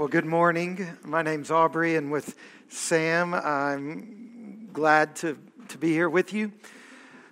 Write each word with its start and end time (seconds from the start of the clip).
Well, 0.00 0.08
good 0.08 0.24
morning. 0.24 0.96
My 1.04 1.20
name's 1.20 1.50
Aubrey, 1.50 1.96
and 1.96 2.10
with 2.10 2.34
Sam, 2.70 3.34
I'm 3.34 4.70
glad 4.72 5.14
to, 5.16 5.36
to 5.68 5.76
be 5.76 5.92
here 5.92 6.08
with 6.08 6.32
you. 6.32 6.52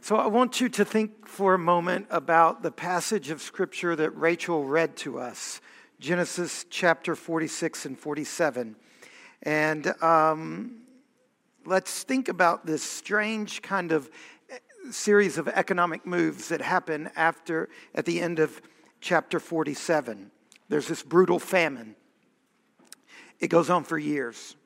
So, 0.02 0.16
I 0.16 0.26
want 0.26 0.60
you 0.60 0.68
to 0.68 0.84
think 0.84 1.26
for 1.26 1.54
a 1.54 1.58
moment 1.58 2.08
about 2.10 2.62
the 2.62 2.70
passage 2.70 3.30
of 3.30 3.40
Scripture 3.40 3.96
that 3.96 4.10
Rachel 4.10 4.64
read 4.64 4.98
to 4.98 5.18
us 5.18 5.62
Genesis 5.98 6.66
chapter 6.68 7.16
46 7.16 7.86
and 7.86 7.98
47. 7.98 8.76
And 9.44 10.02
um, 10.02 10.82
let's 11.64 12.02
think 12.02 12.28
about 12.28 12.66
this 12.66 12.82
strange 12.82 13.62
kind 13.62 13.92
of 13.92 14.10
series 14.90 15.38
of 15.38 15.48
economic 15.48 16.04
moves 16.04 16.50
that 16.50 16.60
happen 16.60 17.08
after, 17.16 17.70
at 17.94 18.04
the 18.04 18.20
end 18.20 18.38
of 18.38 18.60
chapter 19.00 19.40
47. 19.40 20.30
There's 20.68 20.86
this 20.86 21.02
brutal 21.02 21.38
famine. 21.38 21.94
It 23.40 23.48
goes 23.48 23.70
on 23.70 23.84
for 23.84 23.98
years. 23.98 24.56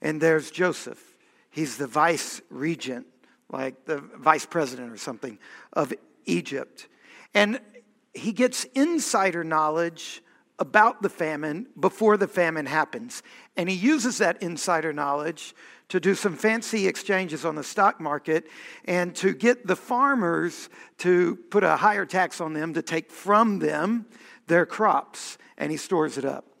And 0.00 0.20
there's 0.20 0.50
Joseph. 0.50 1.02
He's 1.50 1.76
the 1.78 1.86
vice 1.86 2.40
regent, 2.50 3.06
like 3.50 3.84
the 3.86 3.98
vice 3.98 4.44
president 4.44 4.92
or 4.92 4.98
something 4.98 5.38
of 5.72 5.92
Egypt. 6.26 6.88
And 7.34 7.60
he 8.12 8.32
gets 8.32 8.64
insider 8.74 9.44
knowledge 9.44 10.22
about 10.58 11.02
the 11.02 11.08
famine 11.08 11.66
before 11.78 12.16
the 12.16 12.28
famine 12.28 12.66
happens. 12.66 13.22
And 13.56 13.68
he 13.68 13.76
uses 13.76 14.18
that 14.18 14.42
insider 14.42 14.92
knowledge 14.92 15.54
to 15.88 16.00
do 16.00 16.14
some 16.14 16.34
fancy 16.34 16.86
exchanges 16.88 17.44
on 17.44 17.54
the 17.54 17.62
stock 17.62 18.00
market 18.00 18.46
and 18.86 19.14
to 19.16 19.34
get 19.34 19.66
the 19.66 19.76
farmers 19.76 20.68
to 20.98 21.36
put 21.50 21.62
a 21.62 21.76
higher 21.76 22.06
tax 22.06 22.40
on 22.40 22.54
them 22.54 22.74
to 22.74 22.82
take 22.82 23.10
from 23.10 23.58
them 23.58 24.06
their 24.46 24.66
crops. 24.66 25.38
And 25.58 25.70
he 25.70 25.76
stores 25.76 26.18
it 26.18 26.24
up. 26.24 26.55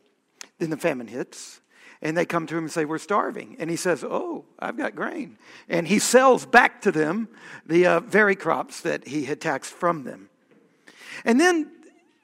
Then 0.58 0.70
the 0.70 0.76
famine 0.76 1.08
hits. 1.08 1.60
And 2.02 2.16
they 2.16 2.26
come 2.26 2.46
to 2.46 2.56
him 2.56 2.64
and 2.64 2.72
say, 2.72 2.84
We're 2.84 2.98
starving. 2.98 3.56
And 3.58 3.70
he 3.70 3.76
says, 3.76 4.04
Oh, 4.04 4.44
I've 4.58 4.76
got 4.76 4.94
grain. 4.94 5.38
And 5.68 5.88
he 5.88 5.98
sells 5.98 6.44
back 6.44 6.82
to 6.82 6.92
them 6.92 7.28
the 7.64 7.86
uh, 7.86 8.00
very 8.00 8.36
crops 8.36 8.82
that 8.82 9.08
he 9.08 9.24
had 9.24 9.40
taxed 9.40 9.72
from 9.72 10.04
them. 10.04 10.28
And 11.24 11.40
then 11.40 11.70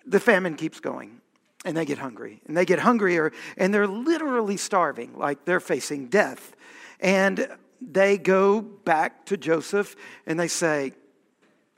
the 0.07 0.21
famine 0.21 0.57
keeps 0.57 0.81
going 0.81 1.21
and 1.65 1.77
they 1.77 1.85
get 1.85 1.99
hungry 1.99 2.41
and 2.47 2.57
they 2.57 2.65
get 2.65 2.79
hungrier 2.79 3.33
and 3.57 3.73
they're 3.73 3.87
literally 3.87 4.57
starving 4.57 5.17
like 5.17 5.45
they're 5.45 5.61
facing 5.61 6.09
death 6.09 6.55
and 7.01 7.49
they 7.81 8.19
go 8.19 8.61
back 8.61 9.25
to 9.27 9.37
joseph 9.37 9.97
and 10.27 10.39
they 10.39 10.49
say 10.49 10.93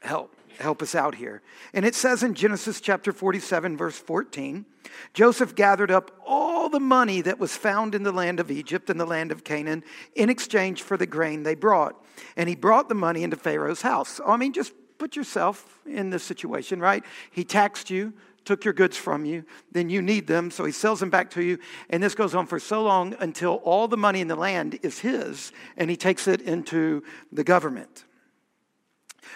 help 0.00 0.34
help 0.58 0.82
us 0.82 0.94
out 0.94 1.14
here 1.14 1.42
and 1.72 1.84
it 1.84 1.94
says 1.94 2.22
in 2.22 2.34
genesis 2.34 2.80
chapter 2.80 3.12
47 3.12 3.76
verse 3.76 3.98
14 3.98 4.64
joseph 5.12 5.54
gathered 5.54 5.90
up 5.90 6.10
all 6.26 6.68
the 6.68 6.80
money 6.80 7.20
that 7.20 7.38
was 7.38 7.56
found 7.56 7.94
in 7.94 8.02
the 8.02 8.12
land 8.12 8.40
of 8.40 8.50
egypt 8.50 8.90
and 8.90 9.00
the 9.00 9.06
land 9.06 9.32
of 9.32 9.44
canaan 9.44 9.82
in 10.14 10.30
exchange 10.30 10.82
for 10.82 10.96
the 10.96 11.06
grain 11.06 11.42
they 11.42 11.54
brought 11.54 12.04
and 12.36 12.48
he 12.48 12.54
brought 12.54 12.88
the 12.88 12.94
money 12.94 13.22
into 13.22 13.36
pharaoh's 13.36 13.82
house 13.82 14.20
i 14.26 14.36
mean 14.36 14.52
just 14.52 14.72
put 14.98 15.16
yourself 15.16 15.80
in 15.86 16.10
this 16.10 16.22
situation 16.22 16.80
right 16.80 17.04
he 17.30 17.44
taxed 17.44 17.90
you 17.90 18.12
took 18.44 18.64
your 18.64 18.74
goods 18.74 18.96
from 18.96 19.24
you, 19.24 19.44
then 19.72 19.88
you 19.88 20.02
need 20.02 20.26
them, 20.26 20.50
so 20.50 20.64
he 20.64 20.72
sells 20.72 21.00
them 21.00 21.10
back 21.10 21.30
to 21.30 21.42
you. 21.42 21.58
And 21.90 22.02
this 22.02 22.14
goes 22.14 22.34
on 22.34 22.46
for 22.46 22.60
so 22.60 22.82
long 22.82 23.14
until 23.18 23.54
all 23.64 23.88
the 23.88 23.96
money 23.96 24.20
in 24.20 24.28
the 24.28 24.36
land 24.36 24.78
is 24.82 24.98
his, 24.98 25.52
and 25.76 25.90
he 25.90 25.96
takes 25.96 26.28
it 26.28 26.40
into 26.42 27.02
the 27.32 27.44
government. 27.44 28.04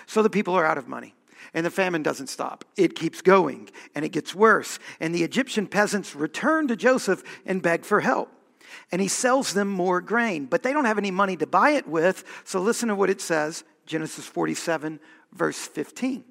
So 0.06 0.22
the 0.22 0.31
people 0.31 0.55
are 0.55 0.67
out 0.67 0.78
of 0.78 0.89
money. 0.89 1.14
And 1.55 1.64
the 1.64 1.70
famine 1.70 2.03
doesn't 2.03 2.27
stop. 2.28 2.64
It 2.77 2.94
keeps 2.94 3.22
going 3.22 3.70
and 3.94 4.05
it 4.05 4.11
gets 4.11 4.34
worse. 4.34 4.78
And 5.00 5.14
the 5.14 5.25
Egyptian 5.25 5.67
peasants 5.67 6.14
return 6.14 6.69
to 6.69 6.77
Joseph 6.77 7.22
and 7.47 7.62
beg 7.62 7.84
for 7.84 8.00
help. 8.00 8.31
And 8.92 9.00
he 9.00 9.09
sells 9.09 9.55
them 9.55 9.69
more 9.69 10.00
grain, 10.00 10.44
but 10.44 10.62
they 10.62 10.72
don't 10.72 10.84
have 10.84 10.98
any 10.98 11.11
money 11.11 11.36
to 11.36 11.47
buy 11.47 11.70
it 11.70 11.89
with. 11.89 12.25
So 12.44 12.60
listen 12.60 12.88
to 12.88 12.94
what 12.94 13.10
it 13.10 13.21
says 13.21 13.65
Genesis 13.87 14.27
47, 14.27 15.00
verse 15.32 15.59
15. 15.59 16.25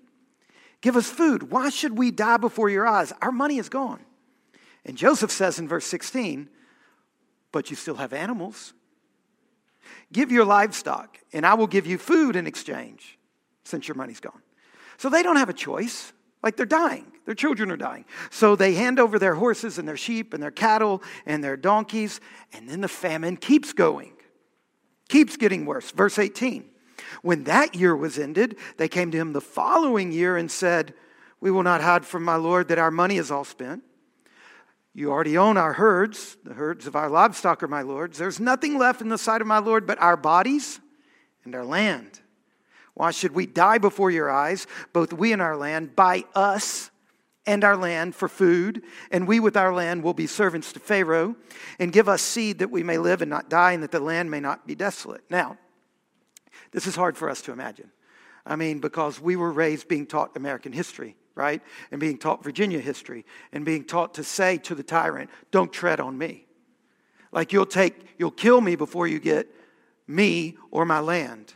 Give 0.81 0.95
us 0.95 1.09
food. 1.09 1.51
Why 1.51 1.69
should 1.69 1.97
we 1.97 2.11
die 2.11 2.37
before 2.37 2.69
your 2.69 2.87
eyes? 2.87 3.11
Our 3.21 3.31
money 3.31 3.57
is 3.57 3.69
gone. 3.69 4.01
And 4.85 4.95
Joseph 4.95 5.31
says 5.31 5.57
in 5.57 5.67
verse 5.67 5.85
16, 5.85 6.47
But 7.51 7.71
you 7.71 7.75
still 7.75 7.95
have 7.95 8.13
animals. 8.13 8.73
Give 10.13 10.31
your 10.31 10.45
livestock, 10.45 11.17
and 11.33 11.45
I 11.45 11.55
will 11.55 11.67
give 11.67 11.87
you 11.87 11.97
food 11.97 12.35
in 12.35 12.45
exchange 12.45 13.17
since 13.67 13.87
your 13.87 13.95
money's 13.95 14.19
gone. 14.19 14.41
So 14.97 15.09
they 15.09 15.23
don't 15.23 15.35
have 15.35 15.49
a 15.49 15.53
choice. 15.53 16.13
Like 16.43 16.55
they're 16.55 16.65
dying. 16.65 17.11
Their 17.25 17.35
children 17.35 17.71
are 17.71 17.77
dying. 17.77 18.05
So 18.29 18.55
they 18.55 18.73
hand 18.73 18.99
over 18.99 19.19
their 19.19 19.35
horses 19.35 19.77
and 19.77 19.87
their 19.87 19.97
sheep 19.97 20.33
and 20.33 20.41
their 20.41 20.51
cattle 20.51 21.03
and 21.25 21.43
their 21.43 21.57
donkeys, 21.57 22.21
and 22.53 22.69
then 22.69 22.81
the 22.81 22.87
famine 22.87 23.37
keeps 23.37 23.73
going, 23.73 24.13
keeps 25.09 25.35
getting 25.35 25.65
worse. 25.65 25.91
Verse 25.91 26.17
18. 26.17 26.69
When 27.21 27.43
that 27.45 27.75
year 27.75 27.95
was 27.95 28.17
ended, 28.17 28.57
they 28.77 28.87
came 28.87 29.11
to 29.11 29.17
him 29.17 29.33
the 29.33 29.41
following 29.41 30.11
year 30.11 30.37
and 30.37 30.49
said, 30.49 30.93
We 31.39 31.51
will 31.51 31.63
not 31.63 31.81
hide 31.81 32.05
from 32.05 32.23
my 32.23 32.35
Lord 32.35 32.69
that 32.69 32.79
our 32.79 32.91
money 32.91 33.17
is 33.17 33.31
all 33.31 33.43
spent. 33.43 33.83
You 34.93 35.11
already 35.11 35.37
own 35.37 35.57
our 35.57 35.73
herds, 35.73 36.37
the 36.43 36.55
herds 36.55 36.87
of 36.87 36.95
our 36.95 37.09
livestock 37.09 37.61
are 37.61 37.67
my 37.67 37.83
Lord's. 37.83 38.17
There's 38.17 38.39
nothing 38.39 38.79
left 38.79 39.01
in 39.01 39.09
the 39.09 39.17
sight 39.17 39.41
of 39.41 39.47
my 39.47 39.59
Lord 39.59 39.85
but 39.85 40.01
our 40.01 40.17
bodies 40.17 40.79
and 41.43 41.53
our 41.53 41.65
land. 41.65 42.19
Why 42.97 43.11
should 43.11 43.35
we 43.35 43.45
die 43.45 43.77
before 43.77 44.09
your 44.09 44.31
eyes, 44.31 44.65
both 44.91 45.13
we 45.13 45.31
and 45.31 45.39
our 45.39 45.55
land, 45.55 45.95
by 45.95 46.23
us 46.33 46.89
and 47.45 47.63
our 47.63 47.77
land 47.77 48.15
for 48.15 48.27
food, 48.27 48.81
and 49.11 49.27
we 49.27 49.39
with 49.39 49.55
our 49.55 49.71
land 49.71 50.01
will 50.01 50.15
be 50.15 50.25
servants 50.25 50.73
to 50.73 50.79
Pharaoh, 50.79 51.35
and 51.77 51.93
give 51.93 52.09
us 52.09 52.23
seed 52.23 52.57
that 52.57 52.71
we 52.71 52.81
may 52.81 52.97
live 52.97 53.21
and 53.21 53.29
not 53.29 53.51
die, 53.51 53.73
and 53.73 53.83
that 53.83 53.91
the 53.91 53.99
land 53.99 54.31
may 54.31 54.39
not 54.39 54.65
be 54.65 54.73
desolate. 54.73 55.21
Now, 55.29 55.59
this 56.71 56.87
is 56.87 56.95
hard 56.95 57.15
for 57.15 57.29
us 57.29 57.43
to 57.43 57.51
imagine. 57.51 57.91
I 58.47 58.55
mean, 58.55 58.79
because 58.79 59.21
we 59.21 59.35
were 59.35 59.51
raised 59.51 59.87
being 59.87 60.07
taught 60.07 60.35
American 60.35 60.73
history, 60.73 61.15
right? 61.35 61.61
And 61.91 62.01
being 62.01 62.17
taught 62.17 62.43
Virginia 62.43 62.79
history, 62.79 63.27
and 63.53 63.63
being 63.63 63.83
taught 63.83 64.15
to 64.15 64.23
say 64.23 64.57
to 64.57 64.73
the 64.73 64.81
tyrant, 64.81 65.29
don't 65.51 65.71
tread 65.71 65.99
on 65.99 66.17
me. 66.17 66.47
Like 67.31 67.53
you'll 67.53 67.67
take, 67.67 67.93
you'll 68.17 68.31
kill 68.31 68.59
me 68.59 68.75
before 68.75 69.05
you 69.05 69.19
get 69.19 69.53
me 70.07 70.57
or 70.71 70.83
my 70.83 70.99
land. 70.99 71.53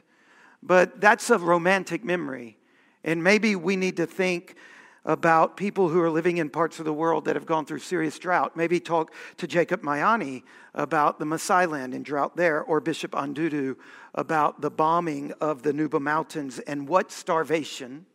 But 0.63 1.01
that's 1.01 1.29
a 1.29 1.37
romantic 1.37 2.03
memory. 2.03 2.57
And 3.03 3.23
maybe 3.23 3.55
we 3.55 3.75
need 3.75 3.97
to 3.97 4.05
think 4.05 4.55
about 5.03 5.57
people 5.57 5.89
who 5.89 5.99
are 6.01 6.11
living 6.11 6.37
in 6.37 6.49
parts 6.49 6.77
of 6.77 6.85
the 6.85 6.93
world 6.93 7.25
that 7.25 7.35
have 7.35 7.47
gone 7.47 7.65
through 7.65 7.79
serious 7.79 8.19
drought. 8.19 8.55
Maybe 8.55 8.79
talk 8.79 9.11
to 9.37 9.47
Jacob 9.47 9.81
Mayani 9.81 10.43
about 10.75 11.17
the 11.17 11.25
Maasai 11.25 11.67
land 11.67 11.95
and 11.95 12.05
drought 12.05 12.37
there, 12.37 12.61
or 12.61 12.79
Bishop 12.79 13.11
Andudu 13.11 13.77
about 14.13 14.61
the 14.61 14.69
bombing 14.69 15.33
of 15.41 15.63
the 15.63 15.73
Nuba 15.73 15.99
Mountains 15.99 16.59
and 16.59 16.87
what 16.87 17.11
starvation 17.11 18.05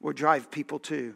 will 0.00 0.14
drive 0.14 0.50
people 0.50 0.78
to. 0.78 1.14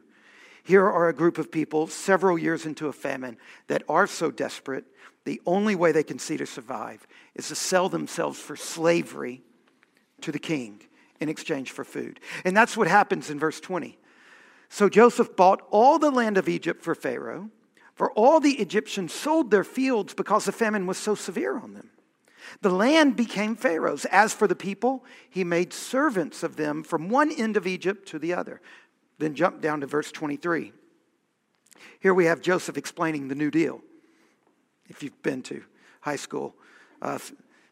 Here 0.63 0.85
are 0.85 1.09
a 1.09 1.15
group 1.15 1.39
of 1.39 1.51
people 1.51 1.87
several 1.87 2.39
years 2.39 2.67
into 2.67 2.89
a 2.89 2.93
famine 2.93 3.39
that 3.69 3.83
are 3.89 4.07
so 4.07 4.31
desperate, 4.31 4.85
the 5.25 5.41
only 5.47 5.75
way 5.75 5.93
they 5.93 6.03
can 6.03 6.19
see 6.19 6.37
to 6.37 6.47
survive 6.47 7.07
is 7.35 7.49
to 7.49 7.55
sell 7.55 7.89
themselves 7.89 8.39
for 8.39 8.57
slavery 8.57 9.43
to 10.23 10.33
the 10.33 10.39
king 10.39 10.81
in 11.21 11.29
exchange 11.29 11.71
for 11.71 11.85
food. 11.85 12.21
And 12.45 12.57
that's 12.57 12.77
what 12.77 12.89
happens 12.89 13.31
in 13.31 13.39
verse 13.39 13.61
20. 13.61 13.99
So 14.69 14.89
Joseph 14.89 15.35
bought 15.37 15.63
all 15.71 15.99
the 15.99 16.11
land 16.11 16.37
of 16.39 16.49
Egypt 16.49 16.83
for 16.83 16.95
Pharaoh, 16.95 17.51
for 17.95 18.13
all 18.13 18.39
the 18.39 18.61
Egyptians 18.61 19.13
sold 19.13 19.51
their 19.51 19.65
fields 19.65 20.15
because 20.15 20.45
the 20.45 20.53
famine 20.53 20.87
was 20.87 20.99
so 20.99 21.15
severe 21.15 21.59
on 21.59 21.75
them. 21.75 21.91
The 22.61 22.71
land 22.71 23.17
became 23.17 23.57
Pharaoh's. 23.57 24.05
As 24.07 24.33
for 24.33 24.47
the 24.47 24.55
people, 24.55 25.05
he 25.29 25.45
made 25.45 25.73
servants 25.73 26.43
of 26.43 26.57
them 26.57 26.83
from 26.83 27.09
one 27.09 27.31
end 27.33 27.57
of 27.57 27.67
Egypt 27.67 28.09
to 28.09 28.19
the 28.19 28.35
other. 28.35 28.61
Then 29.19 29.35
jump 29.35 29.61
down 29.61 29.81
to 29.81 29.87
verse 29.87 30.13
23. 30.13 30.73
Here 32.01 32.15
we 32.15 32.27
have 32.27 32.41
Joseph 32.41 32.79
explaining 32.79 33.29
the 33.29 33.35
New 33.35 33.51
Deal. 33.51 33.81
If 34.89 35.03
you've 35.03 35.23
been 35.23 35.43
to 35.43 35.63
high 36.01 36.17
school 36.17 36.55
uh, 37.03 37.19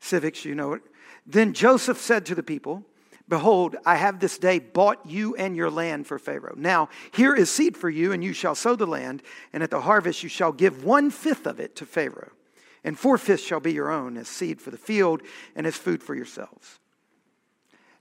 civics, 0.01 0.45
you 0.45 0.55
know 0.55 0.75
it. 0.75 0.83
Then 1.27 1.53
Joseph 1.53 1.99
said 1.99 2.27
to 2.27 2.35
the 2.35 2.43
people, 2.43 2.85
Behold, 3.29 3.75
I 3.85 3.97
have 3.97 4.21
this 4.21 4.39
day 4.39 4.61
bought 4.61 5.05
you 5.05 5.35
and 5.35 5.57
your 5.57 5.71
land 5.71 6.07
for 6.07 6.19
Pharaoh. 6.19 6.55
Now, 6.57 6.89
here 7.11 7.35
is 7.35 7.51
seed 7.51 7.77
for 7.77 7.91
you, 7.91 8.13
and 8.13 8.23
you 8.23 8.33
shall 8.33 8.55
sow 8.55 8.77
the 8.77 8.87
land, 8.87 9.23
and 9.53 9.65
at 9.65 9.71
the 9.71 9.81
harvest 9.81 10.23
you 10.23 10.29
shall 10.29 10.53
give 10.53 10.85
one 10.85 11.11
fifth 11.11 11.45
of 11.45 11.59
it 11.59 11.75
to 11.77 11.87
Pharaoh, 11.87 12.31
and 12.85 12.97
four 12.97 13.19
fifths 13.19 13.45
shall 13.45 13.59
be 13.59 13.73
your 13.73 13.91
own 13.91 14.17
as 14.17 14.29
seed 14.29 14.61
for 14.61 14.71
the 14.71 14.79
field 14.79 15.23
and 15.57 15.67
as 15.67 15.77
food 15.77 16.05
for 16.05 16.15
yourselves. 16.15 16.79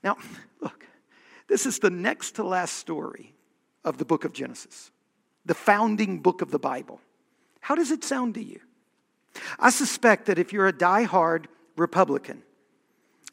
Now, 0.03 0.17
look, 0.61 0.85
this 1.47 1.65
is 1.65 1.79
the 1.79 1.89
next 1.89 2.35
to 2.35 2.43
last 2.43 2.75
story 2.75 3.33
of 3.83 3.97
the 3.97 4.05
book 4.05 4.25
of 4.25 4.33
Genesis, 4.33 4.91
the 5.43 5.55
founding 5.55 6.19
book 6.19 6.43
of 6.43 6.51
the 6.51 6.59
Bible. 6.59 7.01
How 7.61 7.73
does 7.73 7.89
it 7.89 8.03
sound 8.03 8.35
to 8.35 8.43
you? 8.43 8.59
I 9.57 9.71
suspect 9.71 10.27
that 10.27 10.37
if 10.37 10.53
you're 10.53 10.67
a 10.67 10.77
die-hard 10.77 11.47
Republican, 11.75 12.43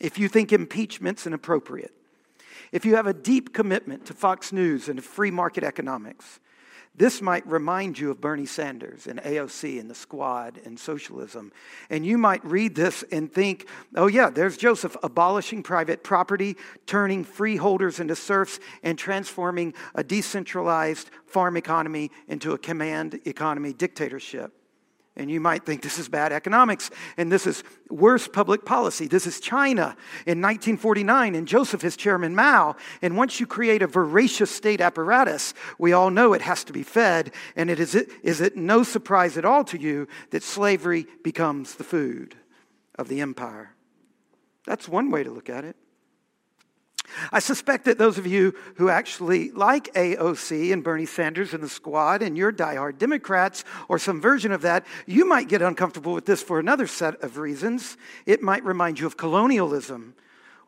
if 0.03 0.19
you 0.19 0.29
think 0.29 0.53
impeachment's 0.53 1.27
inappropriate, 1.27 1.95
if 2.73 2.85
you 2.85 2.97
have 2.97 3.07
a 3.07 3.15
deep 3.15 3.55
commitment 3.55 4.05
to 4.07 4.13
Fox 4.13 4.53
News 4.53 4.89
and 4.89 4.99
to 4.99 5.03
free 5.03 5.31
market 5.31 5.65
economics, 5.65 6.41
This 6.95 7.23
might 7.23 7.47
remind 7.47 7.99
you 7.99 8.11
of 8.11 8.21
Bernie 8.21 8.45
Sanders 8.45 9.07
and 9.07 9.19
AOC 9.23 9.81
and 9.81 9.89
the 9.89 9.95
squad 9.95 10.61
and 10.67 10.79
socialism. 10.79 11.51
And 11.89 12.05
you 12.05 12.19
might 12.19 12.45
read 12.45 12.75
this 12.75 13.03
and 13.11 13.33
think, 13.33 13.67
oh, 13.95 14.09
yeah, 14.09 14.29
there's 14.29 14.59
Joseph 14.59 14.95
abolishing 15.03 15.63
private 15.63 16.05
property, 16.05 16.57
turning 16.85 17.25
freeholders 17.25 17.99
into 17.99 18.15
serfs, 18.15 18.61
and 18.83 18.99
transforming 18.99 19.73
a 19.95 20.05
decentralized 20.05 21.11
farm 21.25 21.57
economy 21.57 22.11
into 22.29 22.53
a 22.53 22.59
command 22.59 23.21
economy 23.25 23.73
dictatorship. 23.73 24.53
And 25.15 25.31
you 25.31 25.41
might 25.41 25.67
think 25.67 25.83
this 25.83 25.99
is 25.99 26.09
bad 26.09 26.33
economics 26.33 26.91
and 27.19 27.31
this 27.31 27.47
is 27.47 27.63
worse 27.91 28.27
public 28.27 28.65
policy. 28.65 29.07
This 29.07 29.27
is 29.27 29.41
China 29.41 29.95
in 30.25 30.41
1949 30.41 31.35
and 31.35 31.47
Joseph 31.47 31.85
is 31.85 31.97
Chairman 31.97 32.35
Mao. 32.35 32.77
And 33.03 33.17
once 33.17 33.39
you 33.39 33.47
create 33.47 33.83
a 33.83 33.87
voracious 33.87 34.51
state 34.51 34.81
apparatus, 34.81 35.53
we 35.79 35.93
all 35.93 36.11
know 36.11 36.33
it 36.33 36.41
has 36.41 36.65
to 36.65 36.73
be 36.73 36.83
fed. 36.83 37.33
And 37.57 37.69
it 37.69 37.79
is, 37.79 37.95
is 37.95 38.41
it 38.41 38.57
no 38.57 38.83
surprise 38.83 39.37
at 39.37 39.45
all 39.45 39.65
to 39.65 39.79
you 39.79 40.09
that 40.31 40.43
slavery 40.43 41.07
becomes 41.23 41.75
the 41.75 41.85
food 41.85 42.35
of 42.99 43.09
the 43.09 43.21
empire? 43.21 43.75
That's 44.67 44.89
one 44.89 45.11
way 45.11 45.25
to 45.25 45.31
look 45.31 45.51
at 45.51 45.65
it. 45.65 45.77
I 47.31 47.39
suspect 47.39 47.85
that 47.85 47.99
those 47.99 48.19
of 48.19 48.27
you 48.27 48.55
who 48.77 48.89
actually 48.89 49.51
like 49.53 49.93
AOC 49.95 50.73
and 50.73 50.83
Bernie 50.83 51.07
Sanders 51.07 51.55
and 51.55 51.63
the 51.63 51.69
squad 51.69 52.23
and 52.23 52.37
you're 52.37 52.53
diehard 52.53 52.99
Democrats 52.99 53.65
or 53.89 53.99
some 53.99 54.21
version 54.21 54.53
of 54.53 54.63
that, 54.63 54.87
you 55.07 55.25
might 55.25 55.49
get 55.49 55.63
uncomfortable 55.63 56.13
with 56.13 56.27
this 56.27 56.43
for 56.43 56.59
another 56.59 56.87
set 56.87 57.23
of 57.23 57.39
reasons. 57.39 57.97
It 58.27 58.43
might 58.43 58.65
remind 58.65 59.01
you 59.01 59.07
of 59.07 59.17
colonialism 59.17 60.15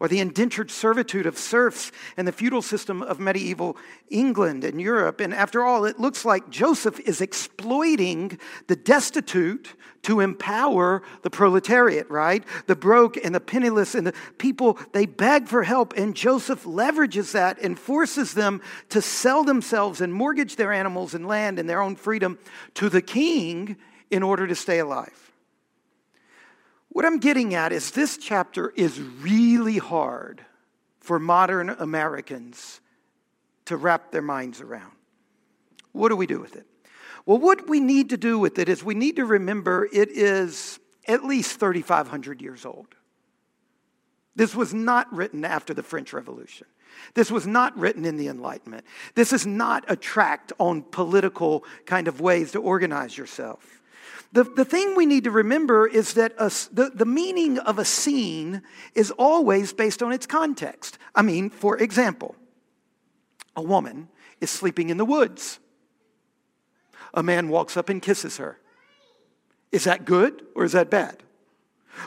or 0.05 0.09
the 0.09 0.21
indentured 0.21 0.71
servitude 0.71 1.25
of 1.25 1.39
serfs 1.39 1.91
and 2.19 2.29
the 2.29 2.33
feudal 2.33 2.61
system 2.61 3.01
of 3.03 3.19
medieval 3.19 3.75
England 4.11 4.63
and 4.63 4.79
Europe. 4.79 5.19
And 5.19 5.33
after 5.33 5.65
all, 5.65 5.87
it 5.87 5.99
looks 5.99 6.27
like 6.27 6.51
Joseph 6.51 7.01
is 7.01 7.23
exploiting 7.23 8.39
the 8.67 8.77
destitute 8.77 9.73
to 10.03 10.21
empower 10.21 11.03
the 11.23 11.31
proletariat, 11.31 12.11
right? 12.11 12.45
The 12.67 12.77
broke 12.77 13.17
and 13.17 13.35
the 13.35 13.41
penniless 13.41 13.95
and 13.95 14.07
the 14.07 14.13
people, 14.37 14.79
they 14.93 15.07
beg 15.07 15.49
for 15.49 15.63
help, 15.63 15.95
and 15.97 16.15
Joseph 16.15 16.65
leverages 16.65 17.33
that 17.33 17.59
and 17.63 17.79
forces 17.79 18.35
them 18.35 18.61
to 18.91 19.01
sell 19.01 19.43
themselves 19.43 20.03
and 20.03 20.13
mortgage 20.13 20.57
their 20.57 20.71
animals 20.71 21.15
and 21.15 21.27
land 21.27 21.59
and 21.59 21.67
their 21.67 21.81
own 21.81 21.97
freedom 21.97 22.39
to 22.75 22.91
the 22.91 23.01
king 23.01 23.79
in 24.11 24.23
order 24.23 24.47
to 24.47 24.55
stay 24.55 24.81
alive. 24.81 25.33
What 26.95 27.05
I'm 27.05 27.19
getting 27.19 27.57
at 27.57 27.73
is 27.73 27.91
this 27.91 28.17
chapter 28.17 28.73
is 28.77 29.01
really 29.01 29.79
hard 29.79 30.41
for 31.01 31.19
modern 31.19 31.71
Americans 31.71 32.81
to 33.65 33.77
wrap 33.77 34.13
their 34.13 34.23
minds 34.23 34.61
around. 34.61 34.93
What 35.91 36.11
do 36.11 36.17
we 36.17 36.29
do 36.29 36.39
with 36.39 36.55
it? 36.55 36.69
Well, 37.27 37.39
what 37.39 37.69
we 37.69 37.81
need 37.81 38.11
to 38.11 38.17
do 38.17 38.39
with 38.39 38.61
it 38.61 38.69
is 38.69 38.85
we 38.85 38.95
need 38.95 39.17
to 39.17 39.25
remember 39.25 39.89
it 39.93 40.09
is 40.13 40.79
at 41.09 41.25
least 41.25 41.59
3,500 41.59 42.41
years 42.41 42.65
old. 42.65 42.95
This 44.37 44.55
was 44.55 44.73
not 44.73 45.13
written 45.13 45.45
after 45.45 45.75
the 45.75 45.83
French 45.83 46.13
Revolution. 46.13 46.69
This 47.15 47.29
was 47.29 47.45
not 47.45 47.77
written 47.77 48.05
in 48.05 48.19
the 48.19 48.29
Enlightenment. 48.29 48.85
This 49.17 49.33
is 49.33 49.45
not 49.45 49.85
a 49.89 49.97
tract 49.97 50.53
on 50.61 50.83
political 50.83 51.65
kind 51.87 52.07
of 52.07 52.21
ways 52.21 52.53
to 52.53 52.61
organize 52.61 53.19
yourself. 53.19 53.81
The, 54.35 54.43
the 54.43 54.65
thing 54.65 54.97
we 54.97 55.07
need 55.07 55.25
to 55.25 55.31
remember 55.31 55.87
is 55.87 56.15
that 56.15 56.33
a, 56.39 56.51
the, 56.73 56.91
the 56.93 57.07
meaning 57.07 57.57
of 57.61 57.79
a 57.79 57.85
scene 57.85 58.63
is 58.93 59.13
always 59.13 59.73
based 59.73 60.03
on 60.03 60.13
its 60.13 60.27
context. 60.27 60.99
I 61.15 61.23
mean, 61.23 61.51
for 61.51 61.79
example, 61.79 62.35
a 63.55 63.63
woman 63.63 64.09
is 64.41 64.51
sleeping 64.51 64.91
in 64.91 64.97
the 64.97 65.05
woods. 65.05 65.61
A 67.15 67.23
man 67.23 67.49
walks 67.49 67.77
up 67.77 67.89
and 67.89 68.03
kisses 68.03 68.39
her. 68.39 68.59
Is 69.71 69.85
that 69.85 70.05
good 70.05 70.43
or 70.57 70.65
is 70.65 70.73
that 70.73 70.91
bad? 70.91 71.23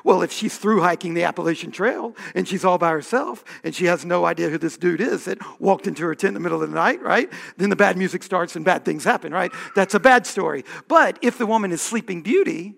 Well, 0.03 0.21
if 0.21 0.31
she's 0.31 0.57
through 0.57 0.81
hiking 0.81 1.13
the 1.13 1.23
Appalachian 1.23 1.71
Trail 1.71 2.15
and 2.35 2.47
she's 2.47 2.65
all 2.65 2.77
by 2.77 2.91
herself 2.91 3.43
and 3.63 3.73
she 3.73 3.85
has 3.85 4.05
no 4.05 4.25
idea 4.25 4.49
who 4.49 4.57
this 4.57 4.77
dude 4.77 5.01
is 5.01 5.25
that 5.25 5.39
walked 5.59 5.87
into 5.87 6.03
her 6.03 6.15
tent 6.15 6.29
in 6.29 6.33
the 6.35 6.39
middle 6.39 6.61
of 6.61 6.69
the 6.69 6.75
night, 6.75 7.01
right? 7.01 7.31
Then 7.57 7.69
the 7.69 7.75
bad 7.75 7.97
music 7.97 8.23
starts 8.23 8.55
and 8.55 8.63
bad 8.63 8.85
things 8.85 9.03
happen, 9.03 9.33
right? 9.33 9.51
That's 9.75 9.93
a 9.93 9.99
bad 9.99 10.25
story. 10.25 10.65
But 10.87 11.19
if 11.21 11.37
the 11.37 11.45
woman 11.45 11.71
is 11.71 11.81
Sleeping 11.81 12.21
Beauty, 12.21 12.75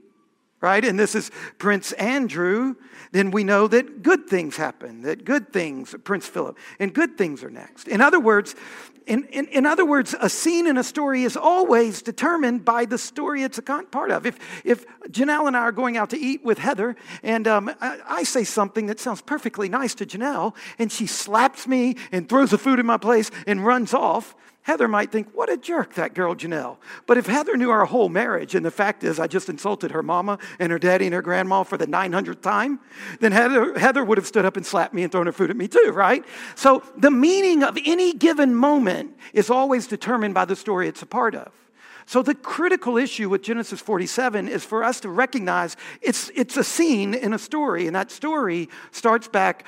right? 0.62 0.84
And 0.84 1.00
this 1.00 1.16
is 1.16 1.32
Prince 1.58 1.92
Andrew, 1.94 2.76
then 3.12 3.32
we 3.32 3.44
know 3.44 3.68
that 3.68 4.04
good 4.04 4.28
things 4.28 4.58
happen, 4.58 5.02
that 5.02 5.26
good 5.26 5.52
things, 5.52 5.96
Prince 6.04 6.28
Philip, 6.28 6.58
and 6.80 6.94
good 6.94 7.18
things 7.18 7.44
are 7.44 7.50
next. 7.50 7.88
In 7.88 8.02
other 8.02 8.20
words, 8.20 8.56
in, 9.08 9.24
in, 9.32 9.48
in 9.48 9.66
other 9.66 9.86
words, 9.86 10.16
a 10.22 10.30
scene 10.30 10.68
in 10.68 10.78
a 10.78 10.84
story 10.84 11.24
is 11.24 11.36
always 11.36 12.04
determined 12.04 12.64
by 12.64 12.86
the 12.86 12.98
story 12.98 13.42
it's 13.42 13.58
a 13.58 13.62
part 13.64 14.12
of. 14.12 14.28
If, 14.28 14.38
if 14.64 14.86
Janelle 15.10 15.48
and 15.48 15.58
I 15.58 15.62
are 15.62 15.72
going 15.72 15.98
out 15.98 16.12
to 16.12 16.18
eat 16.18 16.44
with 16.44 16.60
Heather, 16.60 16.96
and 17.24 17.48
um, 17.48 17.72
I, 17.82 18.00
I 18.08 18.24
say 18.24 18.44
something 18.44 18.86
that 18.86 19.00
sounds 19.00 19.22
perfectly 19.22 19.68
nice 19.68 19.96
to 19.96 20.06
Janelle, 20.06 20.56
and 20.78 20.92
she 20.92 21.08
slaps 21.08 21.68
me 21.68 21.96
and 22.12 22.30
throws 22.30 22.52
the 22.52 22.60
food 22.60 22.80
in 22.80 22.86
my 22.86 22.98
place 22.98 23.32
and 23.48 23.66
runs 23.66 23.96
off, 23.96 24.36
Heather 24.70 24.88
might 24.88 25.12
think, 25.12 25.32
what 25.34 25.50
a 25.50 25.58
jerk, 25.58 25.96
that 25.96 26.14
girl 26.14 26.36
Janelle. 26.36 26.78
But 27.08 27.18
if 27.18 27.26
Heather 27.26 27.58
knew 27.58 27.72
our 27.72 27.86
whole 27.86 28.08
marriage, 28.08 28.54
and 28.54 28.64
the 28.64 28.70
fact 28.70 29.04
is 29.04 29.20
I 29.20 29.26
just 29.26 29.50
insulted 29.50 29.90
her 29.90 30.04
mama 30.04 30.38
and 30.60 30.72
her 30.72 30.78
daddy 30.78 31.06
and 31.06 31.16
her 31.16 31.24
grandma 31.24 31.64
for 31.64 31.76
the 31.76 31.88
900th 31.88 32.42
time, 32.42 32.80
then 33.20 33.32
Heather, 33.32 33.80
Heather 33.80 34.06
would 34.06 34.20
have 34.20 34.28
stood 34.28 34.46
up 34.46 34.58
and 34.58 34.64
slapped 34.64 34.94
me 34.94 35.02
and 35.02 35.12
thrown 35.12 35.26
her 35.26 35.32
food 35.32 35.50
at 35.50 35.58
me 35.58 35.68
too, 35.68 35.92
right? 35.92 36.24
So 36.54 36.84
the 36.96 37.10
meaning 37.10 37.64
of 37.64 37.80
any 37.84 38.14
given 38.14 38.54
moment 38.54 39.18
is 39.34 39.50
always 39.50 39.88
determined 39.88 40.36
by 40.36 40.46
the 40.46 40.56
story 40.56 40.88
it's 40.88 41.02
a 41.02 41.08
part 41.08 41.34
of. 41.34 41.52
So 42.06 42.22
the 42.22 42.36
critical 42.36 42.96
issue 42.96 43.28
with 43.28 43.42
Genesis 43.42 43.82
47 43.82 44.48
is 44.48 44.64
for 44.64 44.84
us 44.84 45.00
to 45.00 45.10
recognize 45.10 45.78
it's, 46.00 46.30
it's 46.36 46.58
a 46.58 46.64
scene 46.64 47.16
in 47.16 47.34
a 47.34 47.40
story, 47.40 47.88
and 47.88 47.96
that 47.96 48.12
story 48.12 48.70
starts 48.92 49.28
back 49.28 49.66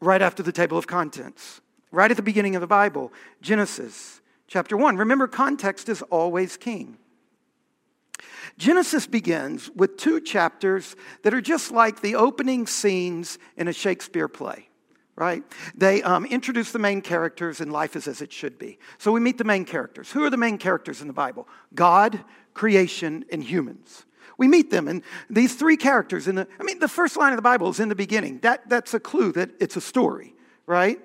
right 0.00 0.22
after 0.22 0.42
the 0.42 0.52
table 0.52 0.78
of 0.78 0.86
contents, 0.86 1.60
right 1.90 2.10
at 2.10 2.16
the 2.16 2.22
beginning 2.22 2.54
of 2.54 2.62
the 2.62 2.66
Bible, 2.66 3.12
Genesis 3.42 4.22
chapter 4.48 4.76
1. 4.76 4.96
Remember, 4.96 5.28
context 5.28 5.88
is 5.88 6.02
always 6.02 6.56
king. 6.56 6.98
Genesis 8.56 9.06
begins 9.06 9.70
with 9.76 9.96
two 9.96 10.20
chapters 10.20 10.96
that 11.22 11.32
are 11.32 11.40
just 11.40 11.70
like 11.70 12.00
the 12.00 12.16
opening 12.16 12.66
scenes 12.66 13.38
in 13.56 13.68
a 13.68 13.72
Shakespeare 13.72 14.26
play, 14.26 14.68
right? 15.14 15.44
They 15.76 16.02
um, 16.02 16.24
introduce 16.24 16.72
the 16.72 16.80
main 16.80 17.00
characters, 17.00 17.60
and 17.60 17.72
life 17.72 17.94
is 17.94 18.08
as 18.08 18.20
it 18.20 18.32
should 18.32 18.58
be. 18.58 18.78
So 18.98 19.12
we 19.12 19.20
meet 19.20 19.38
the 19.38 19.44
main 19.44 19.64
characters. 19.64 20.10
Who 20.10 20.24
are 20.24 20.30
the 20.30 20.36
main 20.36 20.58
characters 20.58 21.00
in 21.00 21.06
the 21.06 21.12
Bible? 21.12 21.46
God, 21.72 22.24
creation, 22.52 23.24
and 23.30 23.44
humans. 23.44 24.04
We 24.38 24.48
meet 24.48 24.70
them, 24.70 24.88
and 24.88 25.02
these 25.30 25.54
three 25.54 25.76
characters 25.76 26.26
in 26.26 26.36
the, 26.36 26.48
I 26.58 26.62
mean, 26.64 26.78
the 26.78 26.88
first 26.88 27.16
line 27.16 27.32
of 27.32 27.36
the 27.36 27.42
Bible 27.42 27.68
is 27.70 27.80
in 27.80 27.88
the 27.88 27.94
beginning. 27.94 28.38
That, 28.40 28.68
that's 28.68 28.94
a 28.94 29.00
clue 29.00 29.32
that 29.32 29.50
it's 29.60 29.76
a 29.76 29.80
story, 29.80 30.34
right? 30.66 31.00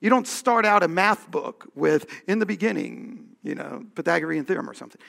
You 0.00 0.10
don't 0.10 0.26
start 0.26 0.64
out 0.64 0.82
a 0.82 0.88
math 0.88 1.30
book 1.30 1.70
with, 1.74 2.06
in 2.28 2.38
the 2.38 2.46
beginning, 2.46 3.36
you 3.42 3.54
know, 3.54 3.84
Pythagorean 3.94 4.44
theorem 4.44 4.68
or 4.70 4.74
something. 4.74 5.00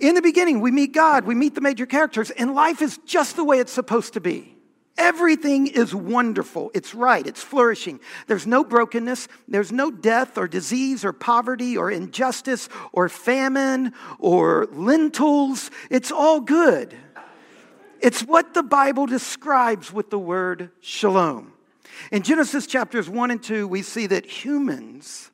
In 0.00 0.14
the 0.14 0.22
beginning, 0.22 0.60
we 0.60 0.70
meet 0.70 0.92
God, 0.92 1.24
we 1.24 1.34
meet 1.34 1.54
the 1.54 1.60
major 1.60 1.86
characters, 1.86 2.30
and 2.30 2.54
life 2.54 2.82
is 2.82 2.98
just 3.06 3.36
the 3.36 3.44
way 3.44 3.60
it's 3.60 3.72
supposed 3.72 4.14
to 4.14 4.20
be. 4.20 4.54
Everything 4.96 5.66
is 5.66 5.92
wonderful. 5.92 6.70
It's 6.72 6.94
right. 6.94 7.26
It's 7.26 7.42
flourishing. 7.42 7.98
There's 8.28 8.46
no 8.46 8.62
brokenness. 8.62 9.26
There's 9.48 9.72
no 9.72 9.90
death 9.90 10.38
or 10.38 10.46
disease 10.46 11.04
or 11.04 11.12
poverty 11.12 11.76
or 11.76 11.90
injustice 11.90 12.68
or 12.92 13.08
famine 13.08 13.92
or 14.20 14.68
lentils. 14.70 15.70
It's 15.90 16.12
all 16.12 16.40
good. 16.40 16.94
It's 18.00 18.22
what 18.22 18.54
the 18.54 18.62
Bible 18.62 19.06
describes 19.06 19.92
with 19.92 20.10
the 20.10 20.18
word 20.18 20.70
shalom. 20.80 21.53
In 22.10 22.22
Genesis 22.22 22.66
chapters 22.66 23.08
1 23.08 23.30
and 23.30 23.42
2, 23.42 23.68
we 23.68 23.82
see 23.82 24.06
that 24.06 24.26
humans 24.26 25.30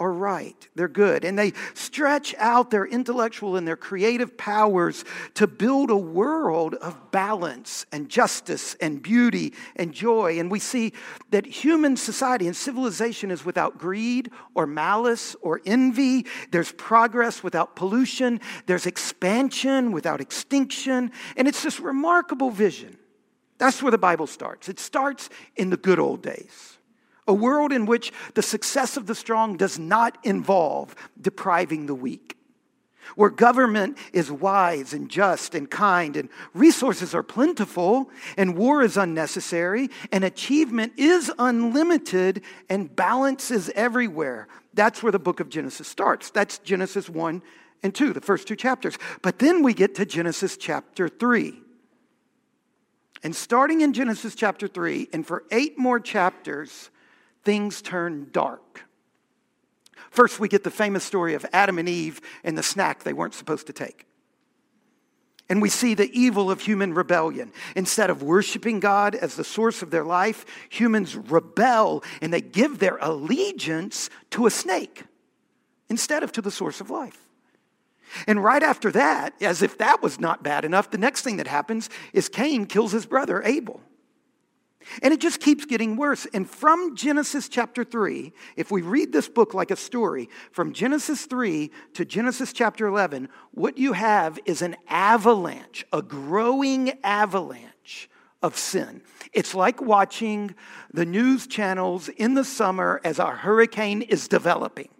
are 0.00 0.12
right. 0.12 0.68
They're 0.76 0.86
good. 0.86 1.24
And 1.24 1.38
they 1.38 1.52
stretch 1.74 2.34
out 2.38 2.70
their 2.70 2.86
intellectual 2.86 3.56
and 3.56 3.66
their 3.66 3.76
creative 3.76 4.36
powers 4.36 5.04
to 5.34 5.46
build 5.46 5.90
a 5.90 5.96
world 5.96 6.74
of 6.74 7.10
balance 7.10 7.84
and 7.90 8.08
justice 8.08 8.76
and 8.80 9.02
beauty 9.02 9.54
and 9.74 9.92
joy. 9.92 10.38
And 10.38 10.50
we 10.50 10.60
see 10.60 10.92
that 11.30 11.46
human 11.46 11.96
society 11.96 12.46
and 12.46 12.54
civilization 12.54 13.30
is 13.30 13.44
without 13.44 13.78
greed 13.78 14.30
or 14.54 14.66
malice 14.66 15.34
or 15.42 15.60
envy. 15.66 16.26
There's 16.52 16.70
progress 16.72 17.42
without 17.42 17.74
pollution. 17.74 18.40
There's 18.66 18.86
expansion 18.86 19.90
without 19.90 20.20
extinction. 20.20 21.10
And 21.36 21.48
it's 21.48 21.62
this 21.62 21.80
remarkable 21.80 22.50
vision 22.50 22.97
that's 23.58 23.82
where 23.82 23.90
the 23.90 23.98
Bible 23.98 24.26
starts. 24.26 24.68
It 24.68 24.78
starts 24.78 25.28
in 25.56 25.70
the 25.70 25.76
good 25.76 25.98
old 25.98 26.22
days. 26.22 26.78
A 27.26 27.34
world 27.34 27.72
in 27.72 27.84
which 27.84 28.12
the 28.34 28.42
success 28.42 28.96
of 28.96 29.06
the 29.06 29.14
strong 29.14 29.56
does 29.56 29.78
not 29.78 30.16
involve 30.24 30.94
depriving 31.20 31.86
the 31.86 31.94
weak. 31.94 32.36
Where 33.16 33.30
government 33.30 33.98
is 34.12 34.30
wise 34.30 34.92
and 34.92 35.10
just 35.10 35.54
and 35.54 35.70
kind, 35.70 36.16
and 36.16 36.28
resources 36.54 37.14
are 37.14 37.22
plentiful, 37.22 38.10
and 38.36 38.56
war 38.56 38.82
is 38.82 38.96
unnecessary, 38.96 39.88
and 40.12 40.24
achievement 40.24 40.92
is 40.96 41.32
unlimited, 41.38 42.42
and 42.68 42.94
balance 42.94 43.50
is 43.50 43.70
everywhere. 43.74 44.46
That's 44.74 45.02
where 45.02 45.12
the 45.12 45.18
book 45.18 45.40
of 45.40 45.48
Genesis 45.48 45.88
starts. 45.88 46.30
That's 46.30 46.58
Genesis 46.58 47.08
1 47.08 47.42
and 47.82 47.94
2, 47.94 48.12
the 48.12 48.20
first 48.20 48.46
two 48.46 48.56
chapters. 48.56 48.98
But 49.22 49.38
then 49.38 49.62
we 49.62 49.74
get 49.74 49.94
to 49.96 50.06
Genesis 50.06 50.56
chapter 50.56 51.08
3. 51.08 51.62
And 53.22 53.34
starting 53.34 53.80
in 53.80 53.92
Genesis 53.92 54.34
chapter 54.34 54.68
3, 54.68 55.08
and 55.12 55.26
for 55.26 55.44
eight 55.50 55.78
more 55.78 55.98
chapters, 55.98 56.90
things 57.44 57.82
turn 57.82 58.28
dark. 58.32 58.84
First, 60.10 60.40
we 60.40 60.48
get 60.48 60.64
the 60.64 60.70
famous 60.70 61.04
story 61.04 61.34
of 61.34 61.44
Adam 61.52 61.78
and 61.78 61.88
Eve 61.88 62.20
and 62.44 62.56
the 62.56 62.62
snack 62.62 63.02
they 63.02 63.12
weren't 63.12 63.34
supposed 63.34 63.66
to 63.66 63.72
take. 63.72 64.06
And 65.50 65.62
we 65.62 65.70
see 65.70 65.94
the 65.94 66.10
evil 66.18 66.50
of 66.50 66.60
human 66.60 66.92
rebellion. 66.92 67.52
Instead 67.74 68.10
of 68.10 68.22
worshiping 68.22 68.80
God 68.80 69.14
as 69.14 69.34
the 69.34 69.44
source 69.44 69.82
of 69.82 69.90
their 69.90 70.04
life, 70.04 70.44
humans 70.68 71.16
rebel 71.16 72.04
and 72.20 72.32
they 72.32 72.42
give 72.42 72.78
their 72.78 72.98
allegiance 72.98 74.10
to 74.30 74.46
a 74.46 74.50
snake 74.50 75.04
instead 75.88 76.22
of 76.22 76.32
to 76.32 76.42
the 76.42 76.50
source 76.50 76.80
of 76.80 76.90
life. 76.90 77.27
And 78.26 78.42
right 78.42 78.62
after 78.62 78.90
that, 78.92 79.34
as 79.42 79.62
if 79.62 79.78
that 79.78 80.02
was 80.02 80.18
not 80.18 80.42
bad 80.42 80.64
enough, 80.64 80.90
the 80.90 80.98
next 80.98 81.22
thing 81.22 81.36
that 81.36 81.46
happens 81.46 81.90
is 82.12 82.28
Cain 82.28 82.66
kills 82.66 82.92
his 82.92 83.06
brother 83.06 83.42
Abel. 83.44 83.80
And 85.02 85.12
it 85.12 85.20
just 85.20 85.40
keeps 85.40 85.64
getting 85.66 85.96
worse. 85.96 86.26
And 86.32 86.48
from 86.48 86.96
Genesis 86.96 87.48
chapter 87.48 87.84
3, 87.84 88.32
if 88.56 88.70
we 88.70 88.82
read 88.82 89.12
this 89.12 89.28
book 89.28 89.54
like 89.54 89.70
a 89.70 89.76
story, 89.76 90.28
from 90.50 90.72
Genesis 90.72 91.26
3 91.26 91.70
to 91.94 92.04
Genesis 92.04 92.52
chapter 92.52 92.86
11, 92.86 93.28
what 93.52 93.76
you 93.76 93.92
have 93.92 94.38
is 94.46 94.62
an 94.62 94.76
avalanche, 94.88 95.84
a 95.92 96.00
growing 96.00 96.92
avalanche 97.04 98.08
of 98.42 98.56
sin. 98.56 99.02
It's 99.32 99.54
like 99.54 99.82
watching 99.82 100.54
the 100.92 101.04
news 101.04 101.46
channels 101.46 102.08
in 102.08 102.34
the 102.34 102.44
summer 102.44 103.00
as 103.04 103.18
a 103.18 103.26
hurricane 103.26 104.02
is 104.02 104.28
developing. 104.28 104.90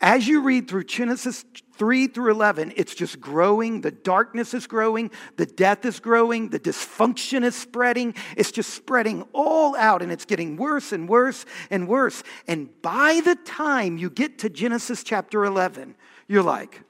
As 0.00 0.28
you 0.28 0.42
read 0.42 0.68
through 0.68 0.84
Genesis 0.84 1.44
3 1.78 2.08
through 2.08 2.32
11, 2.32 2.72
it's 2.76 2.94
just 2.94 3.20
growing. 3.20 3.80
The 3.80 3.92
darkness 3.92 4.52
is 4.52 4.66
growing. 4.66 5.10
The 5.36 5.46
death 5.46 5.84
is 5.84 6.00
growing. 6.00 6.50
The 6.50 6.58
dysfunction 6.58 7.44
is 7.44 7.54
spreading. 7.54 8.14
It's 8.36 8.50
just 8.50 8.74
spreading 8.74 9.26
all 9.32 9.76
out 9.76 10.02
and 10.02 10.10
it's 10.10 10.24
getting 10.24 10.56
worse 10.56 10.92
and 10.92 11.08
worse 11.08 11.46
and 11.70 11.86
worse. 11.86 12.24
And 12.48 12.68
by 12.82 13.20
the 13.24 13.36
time 13.36 13.96
you 13.96 14.10
get 14.10 14.38
to 14.40 14.50
Genesis 14.50 15.04
chapter 15.04 15.44
11, 15.44 15.94
you're 16.26 16.42
like, 16.42 16.82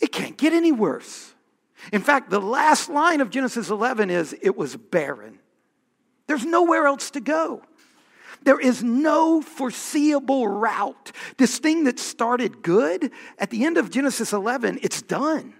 it 0.00 0.12
can't 0.12 0.36
get 0.36 0.52
any 0.52 0.72
worse. 0.72 1.34
In 1.92 2.00
fact, 2.00 2.30
the 2.30 2.40
last 2.40 2.88
line 2.88 3.20
of 3.20 3.30
Genesis 3.30 3.70
11 3.70 4.10
is, 4.10 4.34
it 4.40 4.56
was 4.56 4.76
barren. 4.76 5.38
There's 6.26 6.44
nowhere 6.44 6.86
else 6.86 7.10
to 7.12 7.20
go. 7.20 7.62
There 8.42 8.60
is 8.60 8.82
no 8.82 9.40
foreseeable 9.40 10.48
route. 10.48 11.12
This 11.36 11.58
thing 11.58 11.84
that 11.84 11.98
started 11.98 12.62
good, 12.62 13.10
at 13.38 13.50
the 13.50 13.64
end 13.64 13.78
of 13.78 13.90
Genesis 13.90 14.32
11, 14.32 14.80
it's 14.82 15.02
done. 15.02 15.54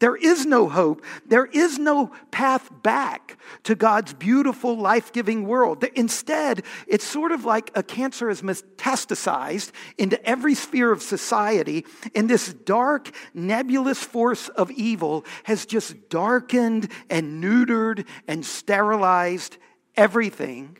There 0.00 0.14
is 0.14 0.46
no 0.46 0.68
hope. 0.68 1.04
There 1.26 1.46
is 1.46 1.78
no 1.78 2.12
path 2.30 2.70
back 2.82 3.36
to 3.64 3.74
God's 3.74 4.14
beautiful, 4.14 4.76
life 4.76 5.12
giving 5.12 5.44
world. 5.44 5.82
Instead, 5.96 6.62
it's 6.86 7.04
sort 7.04 7.32
of 7.32 7.44
like 7.44 7.72
a 7.74 7.82
cancer 7.82 8.28
has 8.28 8.42
metastasized 8.42 9.72
into 9.96 10.24
every 10.24 10.54
sphere 10.54 10.92
of 10.92 11.02
society, 11.02 11.84
and 12.14 12.30
this 12.30 12.54
dark, 12.54 13.10
nebulous 13.34 14.02
force 14.02 14.48
of 14.50 14.70
evil 14.70 15.24
has 15.44 15.66
just 15.66 16.08
darkened 16.08 16.92
and 17.10 17.42
neutered 17.42 18.06
and 18.28 18.46
sterilized 18.46 19.56
everything 19.96 20.78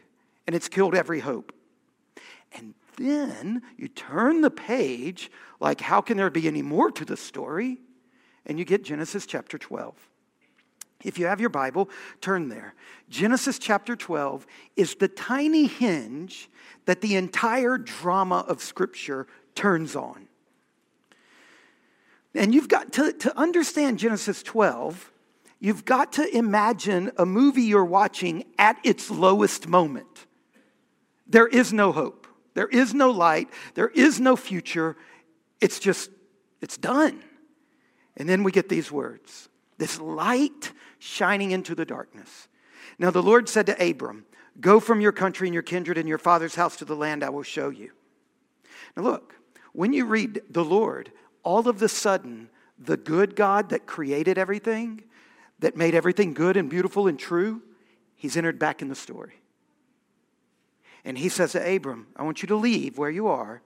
and 0.49 0.57
it's 0.57 0.67
killed 0.67 0.95
every 0.95 1.21
hope. 1.21 1.53
And 2.53 2.73
then 2.97 3.61
you 3.77 3.87
turn 3.87 4.41
the 4.41 4.51
page, 4.51 5.31
like, 5.61 5.79
how 5.79 6.01
can 6.01 6.17
there 6.17 6.31
be 6.31 6.49
any 6.49 6.63
more 6.63 6.91
to 6.91 7.05
the 7.05 7.19
story? 7.19 7.83
And 8.47 8.59
you 8.59 8.65
get 8.65 8.83
Genesis 8.83 9.27
chapter 9.27 9.59
12. 9.59 9.95
If 11.05 11.19
you 11.19 11.27
have 11.27 11.39
your 11.39 11.51
Bible, 11.51 11.91
turn 12.23 12.49
there. 12.49 12.75
Genesis 13.11 13.59
chapter 13.59 13.95
12 13.95 14.47
is 14.75 14.95
the 14.95 15.07
tiny 15.07 15.67
hinge 15.67 16.49
that 16.87 17.03
the 17.03 17.17
entire 17.17 17.77
drama 17.77 18.43
of 18.49 18.63
Scripture 18.63 19.27
turns 19.55 19.95
on. 19.95 20.29
And 22.35 22.55
you've 22.55 22.69
got 22.69 22.95
to, 22.95 23.13
to 23.13 23.39
understand 23.39 23.99
Genesis 23.99 24.43
12, 24.43 25.13
you've 25.61 25.85
got 25.85 26.15
to 26.15 26.35
imagine 26.35 27.13
a 27.19 27.27
movie 27.27 27.65
you're 27.65 27.85
watching 27.85 28.45
at 28.59 28.79
its 28.83 29.11
lowest 29.11 29.69
moment. 29.69 30.25
There 31.29 31.47
is 31.47 31.73
no 31.73 31.93
hope. 31.93 32.27
There 32.55 32.69
is 32.69 32.95
no 32.95 33.11
light. 33.11 33.49
There 33.75 33.89
is 33.89 34.21
no 34.21 34.37
future. 34.37 34.97
It's 35.61 35.79
just, 35.79 36.11
it's 36.61 36.77
done. 36.77 37.23
And 38.17 38.29
then 38.29 38.43
we 38.43 38.53
get 38.53 38.69
these 38.69 38.91
words 38.91 39.49
this 39.79 40.01
light 40.01 40.73
shining 40.99 41.53
into 41.53 41.73
the 41.73 41.85
darkness. 41.85 42.49
Now 42.99 43.13
the 43.13 43.23
Lord 43.23 43.49
said 43.49 43.67
to 43.67 43.91
Abram, 43.91 44.25
Go 44.61 44.81
from 44.81 45.01
your 45.01 45.13
country 45.13 45.47
and 45.47 45.55
your 45.55 45.63
kindred 45.63 45.99
and 45.99 46.09
your 46.09 46.19
father's 46.19 46.57
house 46.57 46.77
to 46.77 46.85
the 46.85 46.97
land 46.97 47.23
I 47.23 47.31
will 47.31 47.45
show 47.45 47.69
you. 47.69 47.93
Now 48.97 49.05
look, 49.05 49.37
when 49.73 49.93
you 49.93 50.05
read 50.05 50.43
the 50.51 50.65
Lord, 50.65 51.13
all 51.45 51.69
of 51.69 51.79
the 51.79 51.89
sudden, 51.89 52.51
the 52.77 52.97
good 52.97 53.37
God 53.37 53.69
that 53.69 53.87
created 53.87 54.37
everything, 54.37 55.05
that 55.61 55.77
made 55.77 55.95
everything 55.95 56.35
good 56.35 56.57
and 56.57 56.69
beautiful 56.69 57.07
and 57.07 57.19
true, 57.19 57.63
he's 58.17 58.37
entered 58.37 58.59
back 58.59 58.83
in 58.83 58.89
the 58.89 58.97
story. 58.97 59.35
And 61.09 61.17
he 61.17 61.31
says 61.31 61.53
to 61.53 61.75
Abram, 61.75 62.07
I 62.17 62.23
want 62.23 62.43
you 62.43 62.49
to 62.49 62.57
leave 62.57 62.99
where 62.99 63.09
you 63.09 63.29
are, 63.29 63.63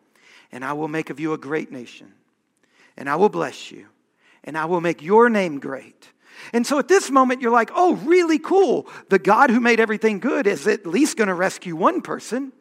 and 0.52 0.64
I 0.64 0.74
will 0.74 0.86
make 0.86 1.10
of 1.10 1.18
you 1.18 1.32
a 1.32 1.38
great 1.38 1.72
nation. 1.72 2.12
And 2.96 3.10
I 3.10 3.16
will 3.16 3.28
bless 3.28 3.72
you, 3.72 3.88
and 4.44 4.56
I 4.56 4.66
will 4.66 4.80
make 4.80 5.02
your 5.02 5.28
name 5.28 5.58
great. 5.58 6.12
And 6.52 6.64
so 6.64 6.78
at 6.78 6.86
this 6.86 7.10
moment, 7.10 7.42
you're 7.42 7.50
like, 7.50 7.72
oh, 7.74 7.96
really 7.96 8.38
cool. 8.38 8.86
The 9.08 9.18
God 9.18 9.50
who 9.50 9.58
made 9.58 9.80
everything 9.80 10.20
good 10.20 10.46
is 10.46 10.68
at 10.68 10.86
least 10.86 11.16
going 11.16 11.26
to 11.26 11.34
rescue 11.34 11.74
one 11.74 12.00
person. 12.00 12.52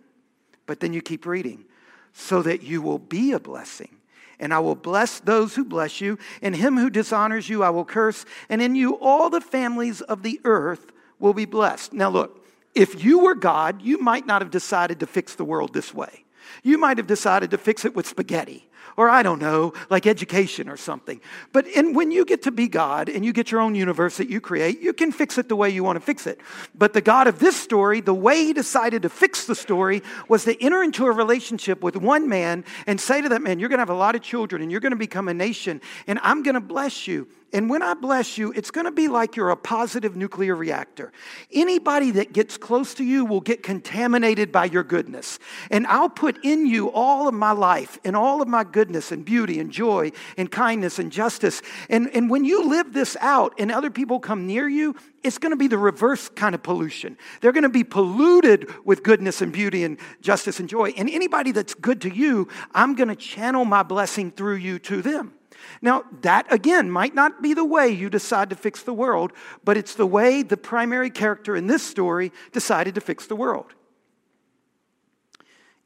But 0.65 0.79
then 0.79 0.93
you 0.93 1.01
keep 1.03 1.27
reading, 1.27 1.65
so 2.11 2.41
that 2.41 2.63
you 2.63 2.81
will 2.81 2.97
be 2.97 3.33
a 3.33 3.39
blessing. 3.39 3.97
And 4.39 4.51
I 4.51 4.61
will 4.61 4.73
bless 4.73 5.19
those 5.19 5.53
who 5.53 5.63
bless 5.63 6.01
you, 6.01 6.17
and 6.41 6.55
him 6.55 6.75
who 6.75 6.89
dishonors 6.89 7.47
you 7.47 7.61
I 7.61 7.69
will 7.69 7.85
curse, 7.85 8.25
and 8.49 8.63
in 8.63 8.73
you 8.73 8.97
all 8.97 9.29
the 9.29 9.41
families 9.41 10.01
of 10.01 10.23
the 10.23 10.41
earth 10.43 10.91
will 11.19 11.35
be 11.35 11.45
blessed. 11.45 11.93
Now, 11.93 12.09
look, 12.09 12.40
if 12.73 13.03
you 13.03 13.19
were 13.19 13.35
God, 13.35 13.81
you 13.81 13.97
might 13.97 14.25
not 14.25 14.41
have 14.41 14.51
decided 14.51 14.99
to 14.99 15.07
fix 15.07 15.35
the 15.35 15.45
world 15.45 15.73
this 15.73 15.93
way. 15.93 16.25
You 16.63 16.77
might 16.77 16.97
have 16.97 17.07
decided 17.07 17.51
to 17.51 17.57
fix 17.57 17.85
it 17.85 17.95
with 17.95 18.07
spaghetti 18.07 18.69
or 18.97 19.09
I 19.09 19.23
don't 19.23 19.39
know, 19.39 19.73
like 19.89 20.05
education 20.05 20.69
or 20.69 20.77
something. 20.77 21.21
But 21.51 21.67
in, 21.67 21.93
when 21.93 22.11
you 22.11 22.25
get 22.25 22.43
to 22.43 22.51
be 22.51 22.67
God 22.67 23.09
and 23.09 23.25
you 23.25 23.33
get 23.33 23.51
your 23.51 23.61
own 23.61 23.75
universe 23.75 24.17
that 24.17 24.29
you 24.29 24.41
create, 24.41 24.81
you 24.81 24.93
can 24.93 25.11
fix 25.11 25.37
it 25.37 25.49
the 25.49 25.55
way 25.55 25.69
you 25.69 25.83
want 25.83 25.97
to 25.97 26.01
fix 26.01 26.27
it. 26.27 26.39
But 26.75 26.93
the 26.93 27.01
God 27.01 27.27
of 27.27 27.39
this 27.39 27.55
story, 27.55 28.01
the 28.01 28.13
way 28.13 28.45
he 28.45 28.53
decided 28.53 29.01
to 29.03 29.09
fix 29.09 29.45
the 29.45 29.55
story 29.55 30.01
was 30.27 30.43
to 30.45 30.61
enter 30.63 30.83
into 30.83 31.05
a 31.05 31.11
relationship 31.11 31.81
with 31.81 31.95
one 31.95 32.27
man 32.27 32.65
and 32.87 32.99
say 32.99 33.21
to 33.21 33.29
that 33.29 33.41
man, 33.41 33.59
You're 33.59 33.69
going 33.69 33.79
to 33.79 33.81
have 33.81 33.89
a 33.89 33.93
lot 33.93 34.15
of 34.15 34.21
children 34.21 34.61
and 34.61 34.71
you're 34.71 34.81
going 34.81 34.91
to 34.91 34.97
become 34.97 35.27
a 35.27 35.33
nation, 35.33 35.81
and 36.07 36.19
I'm 36.23 36.43
going 36.43 36.55
to 36.55 36.61
bless 36.61 37.07
you. 37.07 37.27
And 37.53 37.69
when 37.69 37.81
I 37.81 37.93
bless 37.95 38.37
you, 38.37 38.53
it's 38.53 38.71
going 38.71 38.85
to 38.85 38.91
be 38.91 39.07
like 39.07 39.35
you're 39.35 39.49
a 39.49 39.57
positive 39.57 40.15
nuclear 40.15 40.55
reactor. 40.55 41.11
Anybody 41.51 42.11
that 42.11 42.31
gets 42.31 42.57
close 42.57 42.93
to 42.95 43.03
you 43.03 43.25
will 43.25 43.41
get 43.41 43.61
contaminated 43.61 44.51
by 44.51 44.65
your 44.65 44.83
goodness. 44.83 45.37
And 45.69 45.85
I'll 45.87 46.09
put 46.09 46.43
in 46.45 46.65
you 46.65 46.89
all 46.91 47.27
of 47.27 47.33
my 47.33 47.51
life 47.51 47.99
and 48.05 48.15
all 48.15 48.41
of 48.41 48.47
my 48.47 48.63
goodness 48.71 49.11
and 49.11 49.25
beauty 49.25 49.59
and 49.59 49.71
joy 49.71 50.11
and 50.37 50.51
kindness 50.51 50.99
and 50.99 51.11
justice. 51.11 51.61
And, 51.89 52.09
and 52.15 52.29
when 52.29 52.45
you 52.45 52.69
live 52.69 52.93
this 52.93 53.17
out 53.21 53.53
and 53.57 53.71
other 53.71 53.89
people 53.89 54.19
come 54.19 54.47
near 54.47 54.67
you, 54.67 54.95
it's 55.23 55.37
going 55.37 55.51
to 55.51 55.57
be 55.57 55.67
the 55.67 55.77
reverse 55.77 56.29
kind 56.29 56.55
of 56.55 56.63
pollution. 56.63 57.17
They're 57.41 57.51
going 57.51 57.63
to 57.63 57.69
be 57.69 57.83
polluted 57.83 58.69
with 58.85 59.03
goodness 59.03 59.41
and 59.41 59.51
beauty 59.51 59.83
and 59.83 59.99
justice 60.21 60.59
and 60.59 60.67
joy. 60.67 60.93
And 60.97 61.09
anybody 61.09 61.51
that's 61.51 61.73
good 61.73 62.01
to 62.01 62.09
you, 62.13 62.47
I'm 62.73 62.95
going 62.95 63.09
to 63.09 63.15
channel 63.15 63.65
my 63.65 63.83
blessing 63.83 64.31
through 64.31 64.55
you 64.55 64.79
to 64.79 65.01
them. 65.01 65.33
Now, 65.81 66.03
that 66.21 66.51
again 66.51 66.89
might 66.89 67.13
not 67.13 67.41
be 67.41 67.53
the 67.53 67.65
way 67.65 67.89
you 67.89 68.09
decide 68.09 68.49
to 68.49 68.55
fix 68.55 68.83
the 68.83 68.93
world, 68.93 69.31
but 69.63 69.77
it's 69.77 69.95
the 69.95 70.07
way 70.07 70.43
the 70.43 70.57
primary 70.57 71.09
character 71.09 71.55
in 71.55 71.67
this 71.67 71.83
story 71.83 72.31
decided 72.51 72.95
to 72.95 73.01
fix 73.01 73.27
the 73.27 73.35
world. 73.35 73.73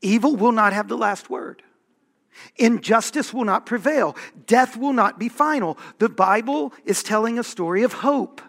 Evil 0.01 0.35
will 0.35 0.51
not 0.51 0.73
have 0.73 0.87
the 0.87 0.97
last 0.97 1.29
word. 1.29 1.63
Injustice 2.57 3.33
will 3.33 3.45
not 3.45 3.65
prevail. 3.65 4.15
Death 4.45 4.77
will 4.77 4.93
not 4.93 5.19
be 5.19 5.29
final. 5.29 5.77
The 5.99 6.09
Bible 6.09 6.73
is 6.85 7.03
telling 7.03 7.39
a 7.39 7.43
story 7.43 7.83
of 7.83 7.93
hope. 7.93 8.41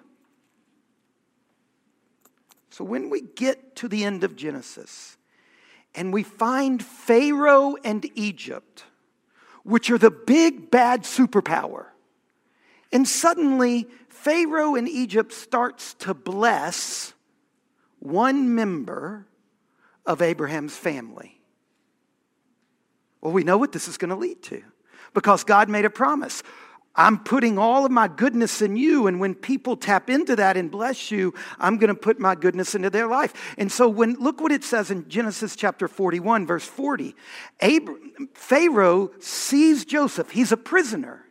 So 2.71 2.85
when 2.85 3.09
we 3.09 3.23
get 3.23 3.77
to 3.77 3.89
the 3.89 4.05
end 4.05 4.23
of 4.23 4.37
Genesis 4.37 5.17
and 5.95 6.13
we 6.13 6.23
find 6.23 6.85
Pharaoh 6.85 7.77
and 7.83 8.05
Egypt, 8.15 8.85
which 9.63 9.91
are 9.91 9.99
the 9.99 10.11
big 10.11 10.71
bad 10.71 11.03
superpower. 11.03 11.87
And 12.93 13.09
suddenly, 13.09 13.89
Pharaoh 14.09 14.75
in 14.75 14.87
Egypt 14.87 15.33
starts 15.33 15.95
to 15.95 16.15
bless 16.15 17.15
one 17.99 18.55
member 18.55 19.27
of 20.05 20.23
Abraham's 20.23 20.77
family. 20.77 21.36
Well, 23.21 23.33
we 23.33 23.45
know 23.45 23.59
what 23.59 23.73
this 23.73 23.89
is 23.89 23.99
going 23.99 24.11
to 24.11 24.17
lead 24.17 24.43
to 24.45 24.63
because 25.15 25.45
God 25.45 25.69
made 25.69 25.85
a 25.85 25.91
promise. 25.91 26.43
I'm 26.97 27.19
putting 27.19 27.59
all 27.59 27.85
of 27.85 27.93
my 27.93 28.09
goodness 28.09 28.63
in 28.63 28.77
you. 28.77 29.07
And 29.07 29.21
when 29.21 29.35
people 29.35 29.77
tap 29.77 30.09
into 30.09 30.35
that 30.37 30.57
and 30.57 30.71
bless 30.71 31.11
you, 31.11 31.35
I'm 31.59 31.77
going 31.77 31.89
to 31.89 31.95
put 31.95 32.19
my 32.19 32.35
goodness 32.35 32.75
into 32.75 32.91
their 32.91 33.07
life. 33.07 33.55
And 33.59 33.71
so 33.71 33.89
when, 33.89 34.15
look 34.15 34.41
what 34.41 34.53
it 34.53 34.65
says 34.65 34.91
in 34.91 35.09
Genesis 35.09 35.57
chapter 35.57 35.89
41, 35.89 36.47
verse 36.47 36.65
40. 36.65 37.15
Abram, 37.61 38.31
Pharaoh 38.35 39.11
sees 39.21 39.85
Joseph. 39.85 40.31
He's 40.31 40.53
a 40.53 40.57
prisoner. 40.57 41.27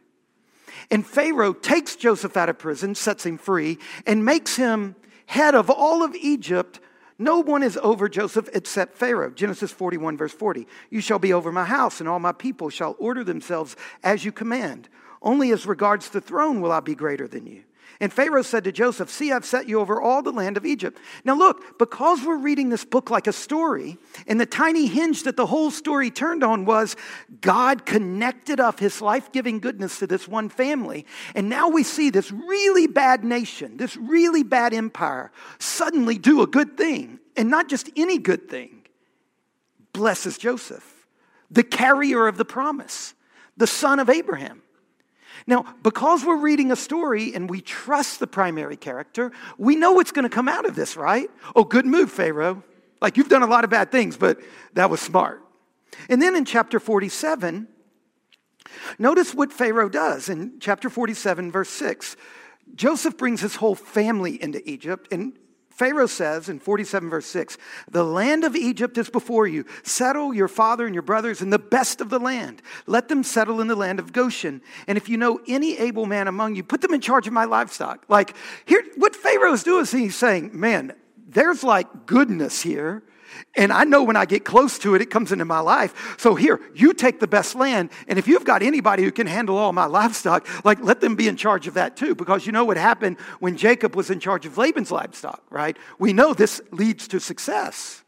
And 0.91 1.05
Pharaoh 1.05 1.53
takes 1.53 1.95
Joseph 1.95 2.37
out 2.37 2.49
of 2.49 2.59
prison, 2.59 2.93
sets 2.93 3.25
him 3.25 3.39
free, 3.39 3.79
and 4.05 4.23
makes 4.23 4.55
him 4.55 4.95
head 5.25 5.55
of 5.55 5.71
all 5.71 6.03
of 6.03 6.15
Egypt. 6.15 6.79
No 7.17 7.39
one 7.39 7.63
is 7.63 7.77
over 7.81 8.09
Joseph 8.09 8.49
except 8.53 8.97
Pharaoh. 8.97 9.29
Genesis 9.29 9.71
41, 9.71 10.17
verse 10.17 10.33
40. 10.33 10.67
You 10.89 11.01
shall 11.01 11.19
be 11.19 11.33
over 11.33 11.51
my 11.51 11.65
house, 11.65 11.99
and 11.99 12.09
all 12.09 12.19
my 12.19 12.33
people 12.33 12.69
shall 12.69 12.95
order 12.99 13.23
themselves 13.23 13.75
as 14.03 14.25
you 14.25 14.31
command. 14.31 14.89
Only 15.21 15.51
as 15.51 15.65
regards 15.65 16.09
the 16.09 16.21
throne 16.21 16.61
will 16.61 16.71
I 16.71 16.81
be 16.81 16.95
greater 16.95 17.27
than 17.27 17.47
you. 17.47 17.63
And 17.99 18.11
Pharaoh 18.11 18.41
said 18.41 18.65
to 18.65 18.71
Joseph, 18.71 19.09
See, 19.09 19.31
I've 19.31 19.45
set 19.45 19.67
you 19.69 19.79
over 19.79 20.01
all 20.01 20.21
the 20.21 20.31
land 20.31 20.57
of 20.57 20.65
Egypt. 20.65 20.99
Now, 21.23 21.35
look, 21.35 21.77
because 21.79 22.25
we're 22.25 22.37
reading 22.37 22.69
this 22.69 22.83
book 22.83 23.09
like 23.09 23.27
a 23.27 23.33
story, 23.33 23.97
and 24.27 24.39
the 24.39 24.45
tiny 24.45 24.87
hinge 24.87 25.23
that 25.23 25.37
the 25.37 25.45
whole 25.45 25.71
story 25.71 26.11
turned 26.11 26.43
on 26.43 26.65
was 26.65 26.95
God 27.41 27.85
connected 27.85 28.59
up 28.59 28.79
his 28.79 29.01
life 29.01 29.31
giving 29.31 29.59
goodness 29.59 29.99
to 29.99 30.07
this 30.07 30.27
one 30.27 30.49
family. 30.49 31.05
And 31.35 31.49
now 31.49 31.69
we 31.69 31.83
see 31.83 32.09
this 32.09 32.31
really 32.31 32.87
bad 32.87 33.23
nation, 33.23 33.77
this 33.77 33.95
really 33.95 34.43
bad 34.43 34.73
empire, 34.73 35.31
suddenly 35.59 36.17
do 36.17 36.41
a 36.41 36.47
good 36.47 36.77
thing. 36.77 37.19
And 37.37 37.49
not 37.49 37.69
just 37.69 37.89
any 37.95 38.17
good 38.17 38.49
thing, 38.49 38.85
blesses 39.93 40.37
Joseph, 40.37 41.07
the 41.49 41.63
carrier 41.63 42.27
of 42.27 42.37
the 42.37 42.45
promise, 42.45 43.13
the 43.55 43.67
son 43.67 43.99
of 43.99 44.09
Abraham. 44.09 44.61
Now, 45.47 45.65
because 45.83 46.25
we're 46.25 46.39
reading 46.39 46.71
a 46.71 46.75
story 46.75 47.33
and 47.35 47.49
we 47.49 47.61
trust 47.61 48.19
the 48.19 48.27
primary 48.27 48.77
character, 48.77 49.31
we 49.57 49.75
know 49.75 49.91
what's 49.91 50.11
going 50.11 50.23
to 50.23 50.29
come 50.29 50.49
out 50.49 50.65
of 50.65 50.75
this, 50.75 50.97
right? 50.97 51.29
Oh, 51.55 51.63
good 51.63 51.85
move, 51.85 52.11
Pharaoh. 52.11 52.63
Like 53.01 53.17
you've 53.17 53.29
done 53.29 53.43
a 53.43 53.47
lot 53.47 53.63
of 53.63 53.69
bad 53.69 53.91
things, 53.91 54.17
but 54.17 54.39
that 54.73 54.89
was 54.89 54.99
smart. 55.01 55.43
And 56.09 56.21
then 56.21 56.35
in 56.35 56.45
chapter 56.45 56.79
47, 56.79 57.67
notice 58.97 59.35
what 59.35 59.53
Pharaoh 59.53 59.89
does 59.89 60.29
in 60.29 60.59
chapter 60.59 60.89
47, 60.89 61.51
verse 61.51 61.69
6. 61.69 62.15
Joseph 62.73 63.15
brings 63.15 63.41
his 63.41 63.55
whole 63.55 63.75
family 63.75 64.41
into 64.41 64.67
Egypt, 64.67 65.07
and 65.11 65.37
Pharaoh 65.75 66.07
says 66.07 66.47
in 66.47 66.59
47, 66.59 67.09
verse 67.09 67.25
6, 67.25 67.57
The 67.91 68.05
land 68.05 68.45
of 68.45 68.55
Egypt 68.55 68.97
is 68.97 69.09
before 69.09 69.45
you. 69.45 69.65
Settle 69.83 70.33
your 70.33 70.47
father 70.47 70.85
and 70.85 70.95
your 70.95 71.01
brothers 71.01 71.41
in 71.41 71.49
the 71.49 71.59
best 71.59 71.99
of 71.99 72.09
the 72.09 72.17
land. 72.17 72.61
Let 72.87 73.09
them 73.09 73.23
settle 73.23 73.59
in 73.59 73.67
the 73.67 73.75
land 73.75 73.99
of 73.99 74.13
Goshen. 74.13 74.61
And 74.87 74.97
if 74.97 75.09
you 75.09 75.17
know 75.17 75.41
any 75.49 75.77
able 75.77 76.05
man 76.05 76.29
among 76.29 76.55
you, 76.55 76.63
put 76.63 76.79
them 76.79 76.93
in 76.93 77.01
charge 77.01 77.27
of 77.27 77.33
my 77.33 77.43
livestock. 77.43 78.05
Like, 78.07 78.37
here, 78.63 78.85
what 78.95 79.17
Pharaoh 79.17 79.51
is 79.51 79.63
doing 79.63 79.81
is 79.81 79.91
he's 79.91 80.15
saying, 80.15 80.51
Man, 80.53 80.93
there's 81.27 81.61
like 81.61 82.05
goodness 82.05 82.61
here. 82.61 83.03
And 83.55 83.71
I 83.71 83.83
know 83.83 84.03
when 84.03 84.15
I 84.15 84.25
get 84.25 84.45
close 84.45 84.77
to 84.79 84.95
it, 84.95 85.01
it 85.01 85.09
comes 85.09 85.31
into 85.31 85.45
my 85.45 85.59
life. 85.59 86.15
So 86.19 86.35
here, 86.35 86.59
you 86.73 86.93
take 86.93 87.19
the 87.19 87.27
best 87.27 87.55
land. 87.55 87.89
And 88.07 88.19
if 88.19 88.27
you've 88.27 88.45
got 88.45 88.61
anybody 88.61 89.03
who 89.03 89.11
can 89.11 89.27
handle 89.27 89.57
all 89.57 89.73
my 89.73 89.85
livestock, 89.99 90.47
like 90.65 90.81
let 90.81 91.01
them 91.01 91.15
be 91.15 91.27
in 91.27 91.37
charge 91.37 91.67
of 91.67 91.75
that 91.75 91.95
too. 91.97 92.15
Because 92.15 92.45
you 92.45 92.51
know 92.51 92.65
what 92.65 92.77
happened 92.77 93.17
when 93.39 93.57
Jacob 93.57 93.95
was 93.95 94.09
in 94.09 94.19
charge 94.19 94.45
of 94.45 94.57
Laban's 94.57 94.91
livestock, 94.91 95.43
right? 95.49 95.77
We 95.99 96.13
know 96.13 96.33
this 96.33 96.61
leads 96.71 97.07
to 97.09 97.19
success. 97.19 98.03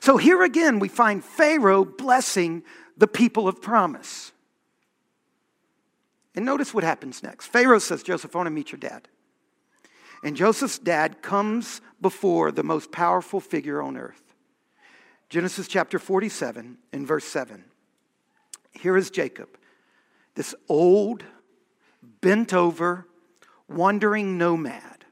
So 0.00 0.16
here 0.16 0.42
again, 0.42 0.78
we 0.78 0.88
find 0.88 1.24
Pharaoh 1.24 1.84
blessing 1.84 2.62
the 2.96 3.06
people 3.06 3.48
of 3.48 3.60
promise. 3.60 4.32
And 6.34 6.44
notice 6.44 6.74
what 6.74 6.84
happens 6.84 7.22
next. 7.22 7.46
Pharaoh 7.46 7.78
says, 7.78 8.02
Joseph, 8.02 8.34
I 8.34 8.38
want 8.38 8.46
to 8.48 8.50
meet 8.50 8.72
your 8.72 8.78
dad. 8.78 9.08
And 10.22 10.36
Joseph's 10.36 10.78
dad 10.78 11.22
comes 11.22 11.80
before 12.00 12.50
the 12.50 12.62
most 12.62 12.90
powerful 12.90 13.40
figure 13.40 13.82
on 13.82 13.96
earth. 13.96 14.23
Genesis 15.34 15.66
chapter 15.66 15.98
47 15.98 16.78
and 16.92 17.06
verse 17.08 17.24
7. 17.24 17.64
Here 18.70 18.96
is 18.96 19.10
Jacob, 19.10 19.48
this 20.36 20.54
old, 20.68 21.24
bent 22.20 22.54
over, 22.54 23.08
wandering 23.66 24.38
nomad 24.38 25.04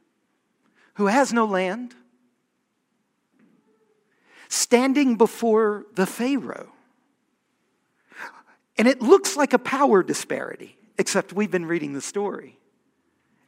who 0.94 1.08
has 1.08 1.32
no 1.32 1.44
land, 1.44 1.96
standing 4.48 5.16
before 5.16 5.86
the 5.96 6.06
Pharaoh. 6.06 6.70
And 8.78 8.86
it 8.86 9.02
looks 9.02 9.36
like 9.36 9.52
a 9.52 9.58
power 9.58 10.04
disparity, 10.04 10.76
except 10.98 11.32
we've 11.32 11.50
been 11.50 11.66
reading 11.66 11.94
the 11.94 12.00
story. 12.00 12.60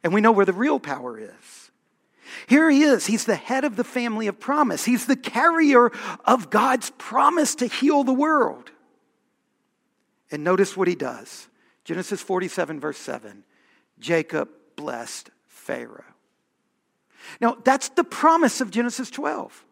And 0.03 0.13
we 0.13 0.19
know 0.19 0.33
where 0.33 0.45
the 0.45 0.51
real 0.51 0.81
power 0.81 1.17
is. 1.17 1.64
Here 2.47 2.69
he 2.69 2.83
is. 2.83 3.05
He's 3.05 3.25
the 3.25 3.35
head 3.35 3.63
of 3.63 3.75
the 3.75 3.83
family 3.83 4.27
of 4.27 4.39
promise. 4.39 4.85
He's 4.85 5.05
the 5.05 5.15
carrier 5.15 5.91
of 6.25 6.49
God's 6.49 6.91
promise 6.97 7.55
to 7.55 7.67
heal 7.67 8.03
the 8.03 8.13
world. 8.13 8.71
And 10.31 10.43
notice 10.43 10.75
what 10.75 10.87
he 10.87 10.95
does 10.95 11.47
Genesis 11.83 12.21
47, 12.21 12.79
verse 12.79 12.97
7 12.97 13.43
Jacob 13.99 14.49
blessed 14.75 15.29
Pharaoh. 15.47 16.03
Now, 17.39 17.57
that's 17.63 17.89
the 17.89 18.03
promise 18.03 18.61
of 18.61 18.71
Genesis 18.71 19.09
12. 19.09 19.65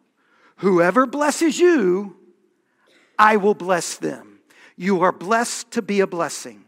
Whoever 0.56 1.06
blesses 1.06 1.58
you, 1.58 2.16
I 3.18 3.36
will 3.36 3.54
bless 3.54 3.96
them. 3.96 4.40
You 4.76 5.02
are 5.02 5.12
blessed 5.12 5.70
to 5.72 5.82
be 5.82 6.00
a 6.00 6.06
blessing. 6.06 6.64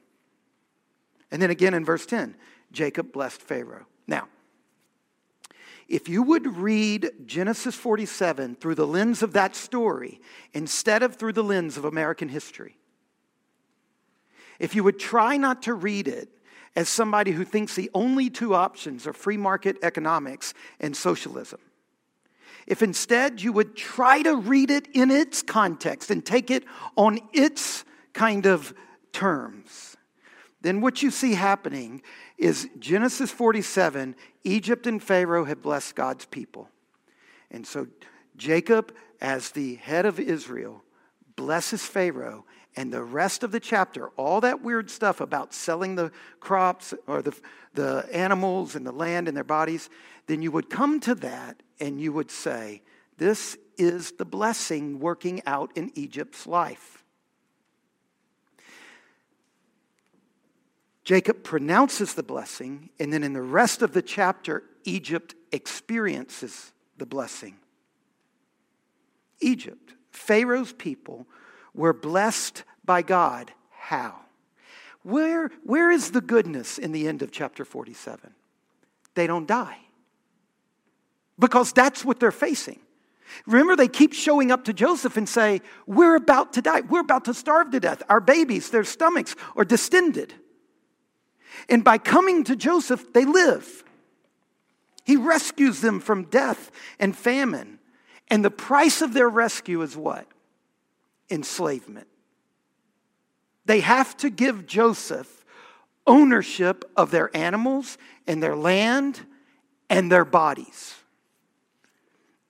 And 1.31 1.43
then 1.43 1.51
again 1.51 1.75
in 1.75 1.85
verse 1.85 2.07
10, 2.07 2.37
Jacob 2.73 3.13
blessed 3.13 3.41
Pharaoh. 3.41 3.87
Now, 4.07 4.29
if 5.89 6.09
you 6.09 6.23
would 6.23 6.57
read 6.57 7.11
Genesis 7.27 7.75
47 7.75 8.57
through 8.57 8.75
the 8.75 8.87
lens 8.87 9.23
of 9.23 9.33
that 9.35 9.55
story 9.55 10.21
instead 10.53 11.03
of 11.03 11.17
through 11.17 11.33
the 11.33 11.45
lens 11.45 11.77
of 11.77 11.85
American 11.85 12.29
history, 12.29 12.77
if 14.59 14.75
you 14.75 14.83
would 14.83 14.99
try 14.99 15.37
not 15.37 15.63
to 15.63 15.75
read 15.75 16.09
it 16.09 16.29
as 16.75 16.89
somebody 16.89 17.31
who 17.31 17.45
thinks 17.45 17.75
the 17.75 17.91
only 17.95 18.29
two 18.29 18.55
options 18.55 19.07
are 19.07 19.13
free 19.13 19.37
market 19.37 19.77
economics 19.83 20.55
and 20.81 20.97
socialism, 20.97 21.61
if 22.67 22.83
instead 22.83 23.41
you 23.41 23.53
would 23.53 23.77
try 23.77 24.23
to 24.23 24.37
read 24.37 24.71
it 24.71 24.89
in 24.93 25.11
its 25.11 25.43
context 25.43 26.11
and 26.11 26.25
take 26.25 26.51
it 26.51 26.65
on 26.97 27.21
its 27.33 27.85
kind 28.13 28.47
of 28.47 28.75
terms, 29.13 29.96
then 30.67 30.81
what 30.81 31.01
you 31.01 31.13
see 31.13 31.35
happening 31.35 32.03
is 32.37 32.69
Genesis 32.81 33.31
47, 33.31 34.17
Egypt 34.43 34.89
and 34.89 35.01
Pharaoh 35.01 35.45
had 35.45 35.63
blessed 35.63 35.95
God's 35.95 36.25
people. 36.25 36.69
And 37.53 37.65
so 37.65 37.87
Jacob, 38.37 38.93
as 39.21 39.51
the 39.51 39.77
head 39.77 40.07
of 40.07 40.19
Israel, 40.19 40.83
blesses 41.37 41.85
Pharaoh. 41.87 42.45
And 42.75 42.93
the 42.93 43.05
rest 43.05 43.45
of 43.45 43.53
the 43.53 43.61
chapter, 43.61 44.09
all 44.17 44.41
that 44.41 44.61
weird 44.61 44.91
stuff 44.91 45.21
about 45.21 45.55
selling 45.55 45.95
the 45.95 46.11
crops 46.41 46.93
or 47.07 47.23
the, 47.23 47.35
the 47.75 48.09
animals 48.13 48.75
and 48.75 48.85
the 48.85 48.93
land 48.93 49.29
and 49.29 49.37
their 49.37 49.45
bodies, 49.45 49.89
then 50.27 50.43
you 50.43 50.51
would 50.51 50.69
come 50.69 50.99
to 51.01 51.15
that 51.15 51.63
and 51.79 52.01
you 52.01 52.13
would 52.13 52.33
say, 52.33 52.83
This 53.19 53.57
is 53.79 54.13
the 54.13 54.25
blessing 54.25 54.99
working 54.99 55.43
out 55.47 55.71
in 55.77 55.93
Egypt's 55.95 56.45
life. 56.45 57.05
Jacob 61.07 61.45
pronounces 61.45 62.15
the 62.15 62.23
blessing, 62.25 62.91
and 62.99 63.13
then 63.13 63.23
in 63.23 63.33
the 63.33 63.41
rest 63.41 63.81
of 63.81 63.93
the 63.93 64.03
chapter, 64.03 64.65
Egypt 64.83 65.37
experiences 65.53 66.73
the 66.99 67.07
blessing. 67.07 67.55
Egypt, 69.39 69.95
Pharaoh's 70.11 70.73
people, 70.73 71.29
were 71.75 71.93
blessed 71.93 72.65
by 72.85 73.03
God. 73.03 73.53
How? 73.71 74.17
Where, 75.05 75.53
where 75.63 75.93
is 75.93 76.11
the 76.11 76.21
goodness 76.21 76.77
in 76.77 76.91
the 76.91 77.07
end 77.07 77.23
of 77.23 77.31
chapter 77.31 77.65
47? 77.65 78.35
They 79.15 79.29
don't 79.29 79.47
die. 79.47 79.79
Because 81.39 81.73
that's 81.73 82.05
what 82.05 82.19
they're 82.19 82.33
facing. 82.33 82.81
Remember, 83.47 83.77
they 83.77 83.87
keep 83.87 84.13
showing 84.13 84.51
up 84.51 84.65
to 84.65 84.73
Joseph 84.73 85.17
and 85.17 85.29
say, 85.29 85.63
We're 85.87 86.17
about 86.17 86.55
to 86.55 86.63
die. 86.63 86.81
We're 86.81 86.99
about 86.99 87.27
to 87.27 87.35
starve 87.35 87.71
to 87.71 87.79
death. 87.79 88.03
Our 88.09 88.21
babies, 88.21 88.71
their 88.71 88.83
stomachs 88.83 89.37
are 89.55 89.65
distended. 89.65 90.35
And 91.69 91.83
by 91.83 91.99
coming 91.99 92.45
to 92.45 92.57
Joseph, 92.57 93.13
they 93.13 93.25
live. 93.25 93.85
He 95.05 95.17
rescues 95.17 95.81
them 95.81 96.01
from 96.01 96.25
death 96.25 96.71
and 96.99 97.17
famine. 97.17 97.79
And 98.29 98.45
the 98.45 98.51
price 98.51 99.03
of 99.03 99.13
their 99.15 99.29
rescue 99.29 99.83
is 99.83 99.97
what? 99.97 100.27
Enslavement. 101.31 102.09
They 103.65 103.81
have 103.81 104.17
to 104.19 104.31
give 104.31 104.67
Joseph 104.67 105.45
ownership 106.07 106.85
of 106.97 107.11
their 107.11 107.37
animals 107.37 107.99
and 108.27 108.43
their 108.43 108.57
land 108.57 109.27
and 109.91 110.11
their 110.11 110.25
bodies. 110.25 110.95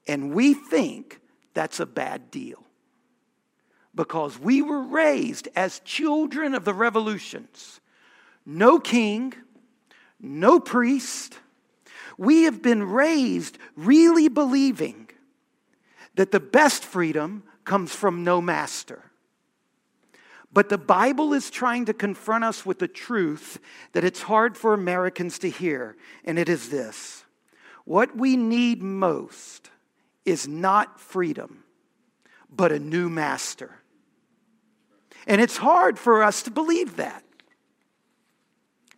And 0.06 0.34
we 0.34 0.54
think 0.54 1.20
that's 1.54 1.80
a 1.80 1.86
bad 1.86 2.30
deal. 2.30 2.62
because 3.96 4.38
we 4.38 4.60
were 4.60 4.82
raised 4.82 5.48
as 5.56 5.80
children 5.80 6.54
of 6.54 6.64
the 6.64 6.74
revolutions. 6.74 7.80
No 8.46 8.78
king, 8.78 9.34
no 10.20 10.60
priest. 10.60 11.40
We 12.16 12.44
have 12.44 12.62
been 12.62 12.84
raised 12.84 13.58
really 13.74 14.28
believing 14.28 15.10
that 16.14 16.30
the 16.30 16.40
best 16.40 16.84
freedom 16.84 17.42
comes 17.64 17.94
from 17.94 18.24
no 18.24 18.40
master. 18.40 19.10
But 20.52 20.70
the 20.70 20.78
Bible 20.78 21.34
is 21.34 21.50
trying 21.50 21.84
to 21.86 21.92
confront 21.92 22.44
us 22.44 22.64
with 22.64 22.78
the 22.78 22.88
truth 22.88 23.58
that 23.92 24.04
it's 24.04 24.22
hard 24.22 24.56
for 24.56 24.72
Americans 24.72 25.38
to 25.40 25.50
hear, 25.50 25.96
and 26.24 26.38
it 26.38 26.48
is 26.48 26.70
this 26.70 27.24
what 27.84 28.16
we 28.16 28.36
need 28.36 28.82
most 28.82 29.70
is 30.24 30.48
not 30.48 30.98
freedom, 31.00 31.62
but 32.50 32.72
a 32.72 32.78
new 32.78 33.08
master. 33.08 33.82
And 35.26 35.40
it's 35.40 35.56
hard 35.56 35.98
for 35.98 36.22
us 36.22 36.42
to 36.42 36.50
believe 36.50 36.96
that. 36.96 37.22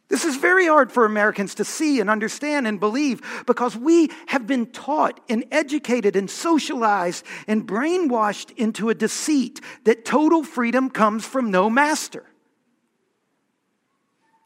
This 0.08 0.24
is 0.24 0.36
very 0.36 0.66
hard 0.66 0.90
for 0.90 1.04
Americans 1.04 1.54
to 1.56 1.64
see 1.64 2.00
and 2.00 2.08
understand 2.08 2.66
and 2.66 2.80
believe 2.80 3.20
because 3.46 3.76
we 3.76 4.10
have 4.28 4.46
been 4.46 4.66
taught 4.66 5.20
and 5.28 5.44
educated 5.50 6.16
and 6.16 6.30
socialized 6.30 7.26
and 7.46 7.66
brainwashed 7.66 8.56
into 8.56 8.88
a 8.88 8.94
deceit 8.94 9.60
that 9.84 10.06
total 10.06 10.42
freedom 10.42 10.88
comes 10.88 11.26
from 11.26 11.50
no 11.50 11.68
master. 11.68 12.24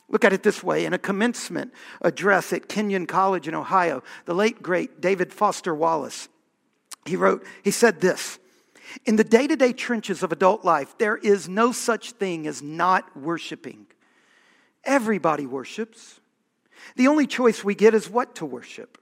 Look 0.09 0.25
at 0.25 0.33
it 0.33 0.43
this 0.43 0.65
way 0.65 0.85
in 0.85 0.93
a 0.93 0.99
commencement 0.99 1.73
address 2.01 2.53
at 2.53 2.69
Kenyon 2.69 3.07
College 3.07 3.47
in 3.47 3.55
Ohio, 3.55 4.03
the 4.27 4.35
late 4.35 4.63
great 4.63 5.01
David 5.01 5.33
Foster 5.33 5.75
Wallace, 5.75 6.29
he 7.07 7.17
wrote, 7.17 7.45
he 7.63 7.71
said 7.71 8.01
this 8.01 8.39
In 9.07 9.17
the 9.17 9.25
day 9.25 9.47
to 9.47 9.57
day 9.57 9.73
trenches 9.73 10.23
of 10.23 10.33
adult 10.33 10.65
life, 10.65 10.97
there 10.99 11.17
is 11.17 11.49
no 11.49 11.73
such 11.73 12.13
thing 12.13 12.47
as 12.47 12.63
not 12.63 13.17
worshiping. 13.17 13.87
Everybody 14.85 15.47
worships. 15.47 16.21
The 16.97 17.09
only 17.09 17.27
choice 17.27 17.63
we 17.63 17.75
get 17.75 17.95
is 17.95 18.11
what 18.11 18.35
to 18.37 18.47
worship. 18.47 18.99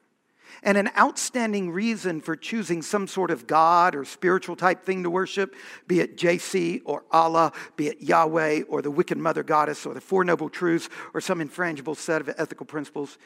And 0.62 0.76
an 0.76 0.90
outstanding 0.98 1.70
reason 1.70 2.20
for 2.20 2.36
choosing 2.36 2.82
some 2.82 3.06
sort 3.06 3.30
of 3.30 3.46
God 3.46 3.94
or 3.94 4.04
spiritual 4.04 4.56
type 4.56 4.84
thing 4.84 5.04
to 5.04 5.10
worship, 5.10 5.54
be 5.86 6.00
it 6.00 6.18
JC 6.18 6.82
or 6.84 7.04
Allah, 7.10 7.52
be 7.76 7.88
it 7.88 8.02
Yahweh 8.02 8.62
or 8.68 8.82
the 8.82 8.90
wicked 8.90 9.16
mother 9.16 9.42
goddess 9.42 9.86
or 9.86 9.94
the 9.94 10.00
Four 10.00 10.24
Noble 10.24 10.50
Truths 10.50 10.90
or 11.14 11.20
some 11.20 11.40
infrangible 11.40 11.96
set 11.96 12.20
of 12.20 12.28
ethical 12.36 12.66
principles. 12.66 13.16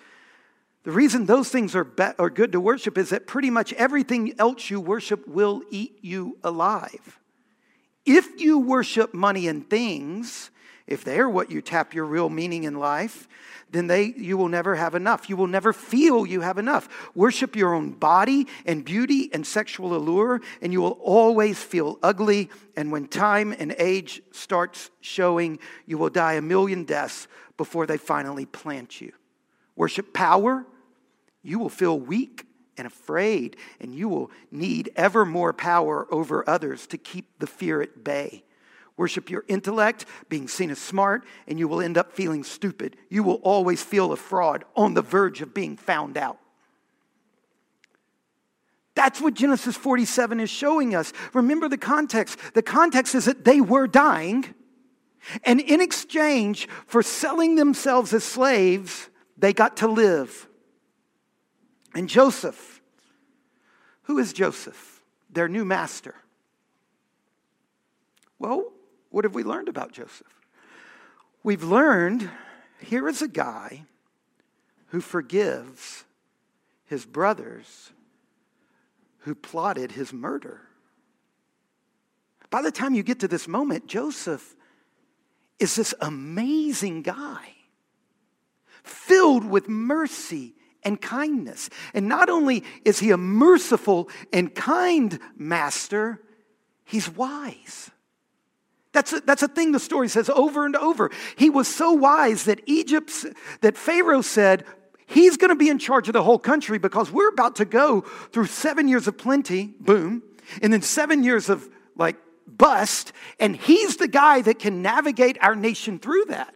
The 0.84 0.92
reason 0.92 1.26
those 1.26 1.48
things 1.48 1.74
are, 1.74 1.84
be- 1.84 2.12
are 2.18 2.30
good 2.30 2.52
to 2.52 2.60
worship 2.60 2.98
is 2.98 3.10
that 3.10 3.26
pretty 3.26 3.50
much 3.50 3.72
everything 3.72 4.34
else 4.38 4.70
you 4.70 4.80
worship 4.80 5.26
will 5.26 5.62
eat 5.70 5.98
you 6.02 6.38
alive. 6.44 7.18
If 8.06 8.40
you 8.40 8.58
worship 8.58 9.14
money 9.14 9.48
and 9.48 9.68
things, 9.68 10.50
if 10.86 11.04
they're 11.04 11.28
what 11.28 11.50
you 11.50 11.62
tap 11.62 11.94
your 11.94 12.04
real 12.04 12.28
meaning 12.28 12.64
in 12.64 12.78
life, 12.78 13.26
then 13.70 13.86
they, 13.86 14.14
you 14.16 14.36
will 14.36 14.48
never 14.48 14.74
have 14.74 14.94
enough. 14.94 15.28
You 15.28 15.36
will 15.36 15.46
never 15.46 15.72
feel 15.72 16.26
you 16.26 16.42
have 16.42 16.58
enough. 16.58 16.88
Worship 17.14 17.56
your 17.56 17.74
own 17.74 17.90
body 17.90 18.46
and 18.66 18.84
beauty 18.84 19.30
and 19.32 19.46
sexual 19.46 19.96
allure, 19.96 20.40
and 20.60 20.72
you 20.72 20.80
will 20.82 20.98
always 21.02 21.62
feel 21.62 21.98
ugly. 22.02 22.50
And 22.76 22.92
when 22.92 23.08
time 23.08 23.54
and 23.58 23.74
age 23.78 24.22
starts 24.30 24.90
showing, 25.00 25.58
you 25.86 25.96
will 25.96 26.10
die 26.10 26.34
a 26.34 26.42
million 26.42 26.84
deaths 26.84 27.28
before 27.56 27.86
they 27.86 27.96
finally 27.96 28.46
plant 28.46 29.00
you. 29.00 29.12
Worship 29.76 30.12
power, 30.12 30.66
you 31.42 31.58
will 31.58 31.68
feel 31.68 31.98
weak 31.98 32.46
and 32.76 32.86
afraid, 32.86 33.56
and 33.80 33.94
you 33.94 34.08
will 34.08 34.30
need 34.50 34.90
ever 34.96 35.24
more 35.24 35.52
power 35.52 36.06
over 36.12 36.48
others 36.48 36.86
to 36.88 36.98
keep 36.98 37.38
the 37.38 37.46
fear 37.46 37.80
at 37.80 38.04
bay. 38.04 38.44
Worship 38.96 39.28
your 39.28 39.44
intellect, 39.48 40.06
being 40.28 40.46
seen 40.46 40.70
as 40.70 40.78
smart, 40.78 41.24
and 41.48 41.58
you 41.58 41.66
will 41.66 41.80
end 41.80 41.98
up 41.98 42.12
feeling 42.12 42.44
stupid. 42.44 42.96
You 43.08 43.24
will 43.24 43.40
always 43.42 43.82
feel 43.82 44.12
a 44.12 44.16
fraud 44.16 44.64
on 44.76 44.94
the 44.94 45.02
verge 45.02 45.42
of 45.42 45.52
being 45.52 45.76
found 45.76 46.16
out. 46.16 46.38
That's 48.94 49.20
what 49.20 49.34
Genesis 49.34 49.76
47 49.76 50.38
is 50.38 50.50
showing 50.50 50.94
us. 50.94 51.12
Remember 51.32 51.68
the 51.68 51.76
context. 51.76 52.38
The 52.54 52.62
context 52.62 53.16
is 53.16 53.24
that 53.24 53.44
they 53.44 53.60
were 53.60 53.88
dying, 53.88 54.54
and 55.42 55.60
in 55.60 55.80
exchange 55.80 56.68
for 56.86 57.02
selling 57.02 57.56
themselves 57.56 58.12
as 58.12 58.22
slaves, 58.22 59.10
they 59.36 59.52
got 59.52 59.78
to 59.78 59.88
live. 59.88 60.48
And 61.96 62.08
Joseph, 62.08 62.80
who 64.02 64.18
is 64.18 64.32
Joseph? 64.32 65.02
Their 65.30 65.48
new 65.48 65.64
master. 65.64 66.14
Well, 68.38 68.73
what 69.14 69.22
have 69.22 69.34
we 69.36 69.44
learned 69.44 69.68
about 69.68 69.92
Joseph? 69.92 70.26
We've 71.44 71.62
learned 71.62 72.28
here 72.80 73.06
is 73.06 73.22
a 73.22 73.28
guy 73.28 73.84
who 74.86 75.00
forgives 75.00 76.02
his 76.86 77.06
brothers 77.06 77.92
who 79.18 79.36
plotted 79.36 79.92
his 79.92 80.12
murder. 80.12 80.62
By 82.50 82.60
the 82.60 82.72
time 82.72 82.92
you 82.92 83.04
get 83.04 83.20
to 83.20 83.28
this 83.28 83.46
moment, 83.46 83.86
Joseph 83.86 84.56
is 85.60 85.76
this 85.76 85.94
amazing 86.00 87.02
guy 87.02 87.54
filled 88.82 89.44
with 89.44 89.68
mercy 89.68 90.54
and 90.82 91.00
kindness. 91.00 91.70
And 91.94 92.08
not 92.08 92.28
only 92.28 92.64
is 92.84 92.98
he 92.98 93.12
a 93.12 93.16
merciful 93.16 94.08
and 94.32 94.52
kind 94.52 95.20
master, 95.36 96.20
he's 96.84 97.08
wise. 97.08 97.92
That's 98.94 99.12
a, 99.12 99.20
that's 99.20 99.42
a 99.42 99.48
thing 99.48 99.72
the 99.72 99.80
story 99.80 100.08
says 100.08 100.30
over 100.30 100.64
and 100.64 100.76
over. 100.76 101.10
He 101.36 101.50
was 101.50 101.66
so 101.66 101.92
wise 101.92 102.44
that 102.44 102.60
Egypt, 102.66 103.26
that 103.60 103.76
Pharaoh 103.76 104.22
said, 104.22 104.64
he's 105.06 105.36
going 105.36 105.50
to 105.50 105.56
be 105.56 105.68
in 105.68 105.80
charge 105.80 106.08
of 106.08 106.12
the 106.12 106.22
whole 106.22 106.38
country 106.38 106.78
because 106.78 107.10
we're 107.10 107.28
about 107.28 107.56
to 107.56 107.64
go 107.64 108.02
through 108.32 108.46
seven 108.46 108.86
years 108.86 109.08
of 109.08 109.18
plenty, 109.18 109.74
boom, 109.80 110.22
and 110.62 110.72
then 110.72 110.80
seven 110.80 111.24
years 111.24 111.48
of 111.48 111.68
like 111.96 112.16
bust, 112.46 113.12
and 113.40 113.56
he's 113.56 113.96
the 113.96 114.08
guy 114.08 114.42
that 114.42 114.60
can 114.60 114.80
navigate 114.80 115.38
our 115.40 115.56
nation 115.56 115.98
through 115.98 116.26
that. 116.26 116.54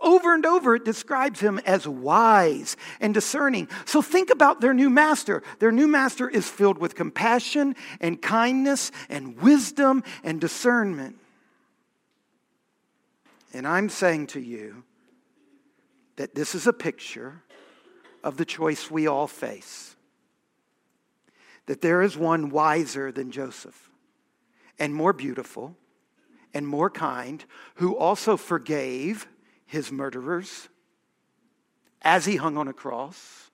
Over 0.00 0.34
and 0.34 0.44
over, 0.46 0.74
it 0.74 0.84
describes 0.84 1.38
him 1.38 1.60
as 1.64 1.86
wise 1.86 2.76
and 3.00 3.14
discerning. 3.14 3.68
So 3.84 4.02
think 4.02 4.30
about 4.30 4.60
their 4.60 4.74
new 4.74 4.90
master. 4.90 5.44
Their 5.60 5.72
new 5.72 5.86
master 5.86 6.28
is 6.28 6.48
filled 6.48 6.78
with 6.78 6.96
compassion 6.96 7.76
and 8.00 8.20
kindness 8.20 8.90
and 9.08 9.36
wisdom 9.40 10.02
and 10.24 10.40
discernment. 10.40 11.18
And 13.52 13.66
I'm 13.66 13.88
saying 13.88 14.28
to 14.28 14.40
you 14.40 14.84
that 16.16 16.34
this 16.34 16.54
is 16.54 16.66
a 16.66 16.72
picture 16.72 17.42
of 18.22 18.36
the 18.36 18.44
choice 18.44 18.90
we 18.90 19.06
all 19.06 19.26
face. 19.26 19.96
That 21.66 21.80
there 21.80 22.02
is 22.02 22.16
one 22.16 22.50
wiser 22.50 23.12
than 23.12 23.30
Joseph 23.30 23.90
and 24.78 24.94
more 24.94 25.12
beautiful 25.12 25.76
and 26.54 26.66
more 26.66 26.90
kind 26.90 27.44
who 27.76 27.96
also 27.96 28.36
forgave 28.36 29.28
his 29.66 29.92
murderers 29.92 30.68
as 32.02 32.24
he 32.24 32.36
hung 32.36 32.56
on 32.56 32.68
a 32.68 32.72
cross. 32.72 33.50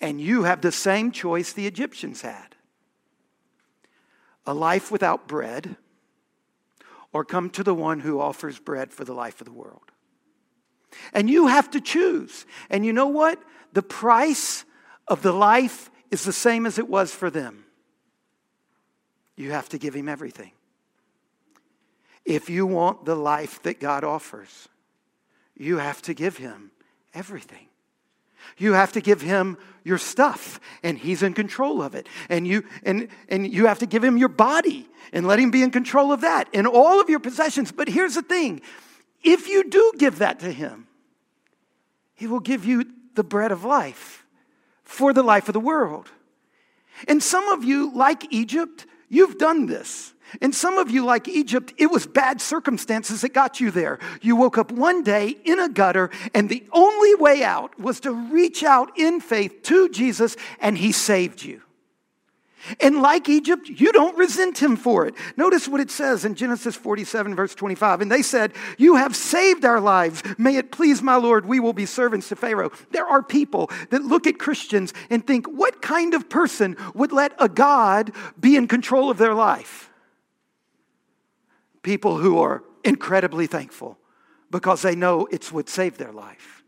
And 0.00 0.20
you 0.20 0.42
have 0.42 0.60
the 0.60 0.72
same 0.72 1.12
choice 1.12 1.52
the 1.52 1.66
Egyptians 1.66 2.22
had 2.22 2.56
a 4.46 4.52
life 4.52 4.90
without 4.90 5.26
bread 5.26 5.76
or 7.14 7.24
come 7.24 7.48
to 7.48 7.62
the 7.62 7.72
one 7.72 8.00
who 8.00 8.20
offers 8.20 8.58
bread 8.58 8.92
for 8.92 9.04
the 9.04 9.14
life 9.14 9.40
of 9.40 9.46
the 9.46 9.52
world. 9.52 9.92
And 11.12 11.30
you 11.30 11.46
have 11.46 11.70
to 11.70 11.80
choose. 11.80 12.44
And 12.68 12.84
you 12.84 12.92
know 12.92 13.06
what? 13.06 13.40
The 13.72 13.82
price 13.82 14.64
of 15.06 15.22
the 15.22 15.32
life 15.32 15.90
is 16.10 16.24
the 16.24 16.32
same 16.32 16.66
as 16.66 16.76
it 16.76 16.88
was 16.88 17.14
for 17.14 17.30
them. 17.30 17.64
You 19.36 19.52
have 19.52 19.68
to 19.70 19.78
give 19.78 19.94
him 19.94 20.08
everything. 20.08 20.50
If 22.24 22.50
you 22.50 22.66
want 22.66 23.04
the 23.04 23.16
life 23.16 23.62
that 23.62 23.80
God 23.80 24.02
offers, 24.02 24.68
you 25.56 25.78
have 25.78 26.02
to 26.02 26.14
give 26.14 26.36
him 26.36 26.72
everything. 27.12 27.68
You 28.56 28.72
have 28.72 28.92
to 28.92 29.00
give 29.00 29.20
him 29.20 29.58
your 29.84 29.98
stuff, 29.98 30.58
and 30.82 30.96
he's 30.96 31.22
in 31.22 31.34
control 31.34 31.82
of 31.82 31.94
it. 31.94 32.08
And 32.28 32.46
you, 32.46 32.64
and, 32.82 33.08
and 33.28 33.52
you 33.52 33.66
have 33.66 33.80
to 33.80 33.86
give 33.86 34.02
him 34.02 34.16
your 34.16 34.28
body 34.28 34.88
and 35.12 35.26
let 35.26 35.38
him 35.38 35.50
be 35.50 35.62
in 35.62 35.70
control 35.70 36.12
of 36.12 36.22
that 36.22 36.48
and 36.54 36.66
all 36.66 37.00
of 37.00 37.10
your 37.10 37.20
possessions. 37.20 37.70
But 37.70 37.88
here's 37.88 38.14
the 38.14 38.22
thing 38.22 38.62
if 39.22 39.48
you 39.48 39.68
do 39.68 39.92
give 39.98 40.18
that 40.18 40.40
to 40.40 40.50
him, 40.50 40.86
he 42.14 42.26
will 42.26 42.40
give 42.40 42.64
you 42.64 42.86
the 43.14 43.24
bread 43.24 43.52
of 43.52 43.64
life 43.64 44.24
for 44.82 45.12
the 45.12 45.22
life 45.22 45.48
of 45.48 45.52
the 45.52 45.60
world. 45.60 46.10
And 47.08 47.22
some 47.22 47.48
of 47.48 47.64
you, 47.64 47.94
like 47.94 48.32
Egypt, 48.32 48.86
you've 49.08 49.38
done 49.38 49.66
this. 49.66 50.13
And 50.40 50.54
some 50.54 50.78
of 50.78 50.90
you, 50.90 51.04
like 51.04 51.28
Egypt, 51.28 51.72
it 51.78 51.90
was 51.90 52.06
bad 52.06 52.40
circumstances 52.40 53.22
that 53.22 53.34
got 53.34 53.60
you 53.60 53.70
there. 53.70 53.98
You 54.22 54.36
woke 54.36 54.58
up 54.58 54.72
one 54.72 55.02
day 55.02 55.36
in 55.44 55.58
a 55.60 55.68
gutter, 55.68 56.10
and 56.34 56.48
the 56.48 56.64
only 56.72 57.14
way 57.16 57.42
out 57.42 57.78
was 57.78 58.00
to 58.00 58.12
reach 58.12 58.62
out 58.62 58.96
in 58.98 59.20
faith 59.20 59.62
to 59.64 59.88
Jesus, 59.88 60.36
and 60.60 60.76
He 60.76 60.92
saved 60.92 61.42
you. 61.42 61.62
And 62.80 63.02
like 63.02 63.28
Egypt, 63.28 63.68
you 63.68 63.92
don't 63.92 64.16
resent 64.16 64.62
him 64.62 64.76
for 64.76 65.06
it. 65.06 65.14
Notice 65.36 65.68
what 65.68 65.80
it 65.80 65.90
says 65.90 66.24
in 66.24 66.34
Genesis 66.34 66.74
47, 66.74 67.34
verse 67.34 67.54
25. 67.54 68.00
And 68.00 68.10
they 68.10 68.22
said, 68.22 68.52
You 68.78 68.96
have 68.96 69.14
saved 69.14 69.64
our 69.64 69.80
lives. 69.80 70.22
May 70.38 70.56
it 70.56 70.72
please 70.72 71.02
my 71.02 71.16
Lord, 71.16 71.46
we 71.46 71.60
will 71.60 71.72
be 71.72 71.86
servants 71.86 72.28
to 72.30 72.36
Pharaoh. 72.36 72.72
There 72.90 73.06
are 73.06 73.22
people 73.22 73.70
that 73.90 74.02
look 74.02 74.26
at 74.26 74.38
Christians 74.38 74.94
and 75.10 75.26
think, 75.26 75.46
What 75.46 75.82
kind 75.82 76.14
of 76.14 76.28
person 76.28 76.76
would 76.94 77.12
let 77.12 77.34
a 77.38 77.48
God 77.48 78.12
be 78.40 78.56
in 78.56 78.66
control 78.66 79.10
of 79.10 79.18
their 79.18 79.34
life? 79.34 79.90
People 81.84 82.16
who 82.16 82.38
are 82.38 82.64
incredibly 82.82 83.46
thankful 83.46 83.98
because 84.50 84.82
they 84.82 84.96
know 84.96 85.28
it's 85.30 85.52
what 85.52 85.68
saved 85.68 85.98
their 85.98 86.12
life. 86.12 86.64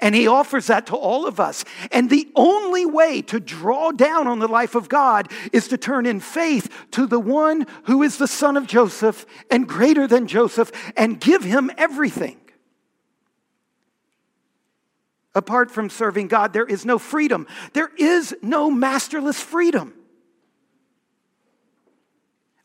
And 0.00 0.14
he 0.14 0.28
offers 0.28 0.68
that 0.68 0.86
to 0.86 0.96
all 0.96 1.26
of 1.26 1.40
us. 1.40 1.64
And 1.90 2.08
the 2.08 2.30
only 2.36 2.86
way 2.86 3.20
to 3.22 3.40
draw 3.40 3.90
down 3.90 4.28
on 4.28 4.38
the 4.38 4.46
life 4.46 4.76
of 4.76 4.88
God 4.88 5.32
is 5.52 5.66
to 5.68 5.76
turn 5.76 6.06
in 6.06 6.20
faith 6.20 6.72
to 6.92 7.04
the 7.04 7.18
one 7.18 7.66
who 7.84 8.04
is 8.04 8.16
the 8.16 8.28
son 8.28 8.56
of 8.56 8.68
Joseph 8.68 9.26
and 9.50 9.68
greater 9.68 10.06
than 10.06 10.28
Joseph 10.28 10.70
and 10.96 11.20
give 11.20 11.42
him 11.42 11.72
everything. 11.76 12.38
Apart 15.34 15.72
from 15.72 15.90
serving 15.90 16.28
God, 16.28 16.52
there 16.52 16.64
is 16.64 16.86
no 16.86 16.96
freedom. 16.98 17.48
There 17.72 17.90
is 17.98 18.36
no 18.40 18.70
masterless 18.70 19.40
freedom. 19.40 19.97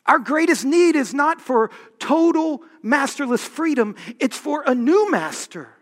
Our 0.06 0.18
greatest 0.18 0.64
need 0.64 0.96
is 0.96 1.14
not 1.14 1.40
for 1.40 1.70
total 1.98 2.62
masterless 2.82 3.44
freedom, 3.44 3.96
it's 4.20 4.36
for 4.36 4.62
a 4.66 4.74
new 4.74 5.10
master 5.10 5.74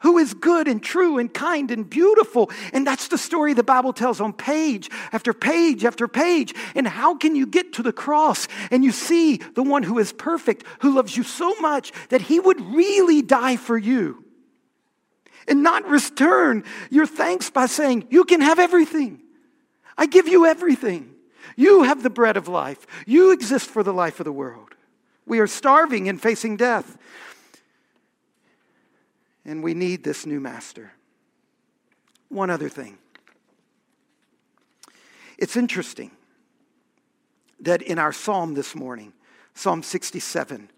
who 0.00 0.18
is 0.18 0.32
good 0.34 0.68
and 0.68 0.82
true 0.82 1.18
and 1.18 1.32
kind 1.32 1.70
and 1.70 1.88
beautiful. 1.88 2.50
And 2.72 2.86
that's 2.86 3.08
the 3.08 3.18
story 3.18 3.54
the 3.54 3.62
Bible 3.62 3.92
tells 3.92 4.20
on 4.20 4.32
page 4.32 4.90
after 5.12 5.32
page 5.32 5.84
after 5.84 6.06
page. 6.06 6.54
And 6.74 6.86
how 6.86 7.16
can 7.16 7.34
you 7.34 7.46
get 7.46 7.72
to 7.74 7.82
the 7.82 7.92
cross 7.92 8.46
and 8.70 8.84
you 8.84 8.92
see 8.92 9.38
the 9.38 9.62
one 9.62 9.82
who 9.82 9.98
is 9.98 10.12
perfect, 10.12 10.64
who 10.80 10.94
loves 10.94 11.16
you 11.16 11.22
so 11.22 11.54
much 11.56 11.92
that 12.10 12.22
he 12.22 12.38
would 12.38 12.60
really 12.60 13.22
die 13.22 13.56
for 13.56 13.76
you? 13.76 14.24
And 15.48 15.62
not 15.62 15.88
return 15.88 16.64
your 16.90 17.06
thanks 17.06 17.50
by 17.50 17.66
saying, 17.66 18.06
You 18.10 18.24
can 18.24 18.40
have 18.42 18.58
everything. 18.58 19.20
I 19.96 20.06
give 20.06 20.28
you 20.28 20.46
everything. 20.46 21.14
You 21.56 21.84
have 21.84 22.02
the 22.02 22.10
bread 22.10 22.36
of 22.36 22.48
life. 22.48 22.86
You 23.06 23.32
exist 23.32 23.68
for 23.68 23.82
the 23.82 23.92
life 23.92 24.20
of 24.20 24.24
the 24.24 24.32
world. 24.32 24.74
We 25.26 25.40
are 25.40 25.46
starving 25.46 26.08
and 26.08 26.20
facing 26.20 26.56
death 26.56 26.96
and 29.48 29.62
we 29.62 29.72
need 29.72 30.04
this 30.04 30.26
new 30.26 30.40
master. 30.40 30.92
One 32.28 32.50
other 32.50 32.68
thing. 32.68 32.98
It's 35.38 35.56
interesting 35.56 36.10
that 37.60 37.80
in 37.80 37.98
our 37.98 38.12
psalm 38.12 38.52
this 38.52 38.74
morning, 38.74 39.14
Psalm 39.54 39.82
67, 39.82 40.70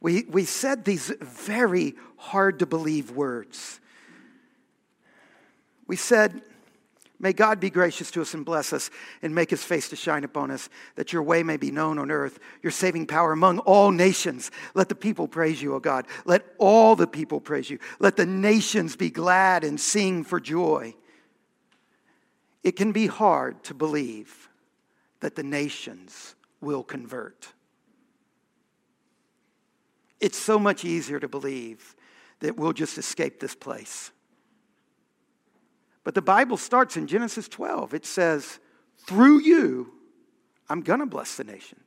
we, 0.00 0.24
we 0.24 0.44
said 0.44 0.84
these 0.84 1.10
very 1.20 1.94
hard 2.18 2.58
to 2.58 2.66
believe 2.66 3.12
words. 3.12 3.80
We 5.86 5.96
said, 5.96 6.42
May 7.20 7.32
God 7.32 7.58
be 7.58 7.68
gracious 7.68 8.12
to 8.12 8.22
us 8.22 8.32
and 8.34 8.44
bless 8.44 8.72
us 8.72 8.90
and 9.22 9.34
make 9.34 9.50
his 9.50 9.64
face 9.64 9.88
to 9.88 9.96
shine 9.96 10.22
upon 10.22 10.52
us, 10.52 10.68
that 10.94 11.12
your 11.12 11.22
way 11.22 11.42
may 11.42 11.56
be 11.56 11.72
known 11.72 11.98
on 11.98 12.12
earth, 12.12 12.38
your 12.62 12.70
saving 12.70 13.06
power 13.06 13.32
among 13.32 13.58
all 13.60 13.90
nations. 13.90 14.52
Let 14.74 14.88
the 14.88 14.94
people 14.94 15.26
praise 15.26 15.60
you, 15.60 15.74
O 15.74 15.80
God. 15.80 16.06
Let 16.24 16.44
all 16.58 16.94
the 16.94 17.08
people 17.08 17.40
praise 17.40 17.68
you. 17.70 17.80
Let 17.98 18.16
the 18.16 18.26
nations 18.26 18.94
be 18.94 19.10
glad 19.10 19.64
and 19.64 19.80
sing 19.80 20.22
for 20.22 20.38
joy. 20.38 20.94
It 22.62 22.72
can 22.72 22.92
be 22.92 23.08
hard 23.08 23.64
to 23.64 23.74
believe 23.74 24.48
that 25.20 25.34
the 25.34 25.42
nations 25.42 26.36
will 26.60 26.84
convert. 26.84 27.48
It's 30.20 30.38
so 30.38 30.58
much 30.58 30.84
easier 30.84 31.18
to 31.18 31.28
believe 31.28 31.96
that 32.40 32.56
we'll 32.56 32.72
just 32.72 32.98
escape 32.98 33.40
this 33.40 33.56
place. 33.56 34.12
But 36.04 36.14
the 36.14 36.22
Bible 36.22 36.56
starts 36.56 36.96
in 36.96 37.06
Genesis 37.06 37.48
12. 37.48 37.94
It 37.94 38.06
says, 38.06 38.58
Through 39.06 39.40
you, 39.40 39.92
I'm 40.68 40.82
going 40.82 41.00
to 41.00 41.06
bless 41.06 41.36
the 41.36 41.44
nations. 41.44 41.82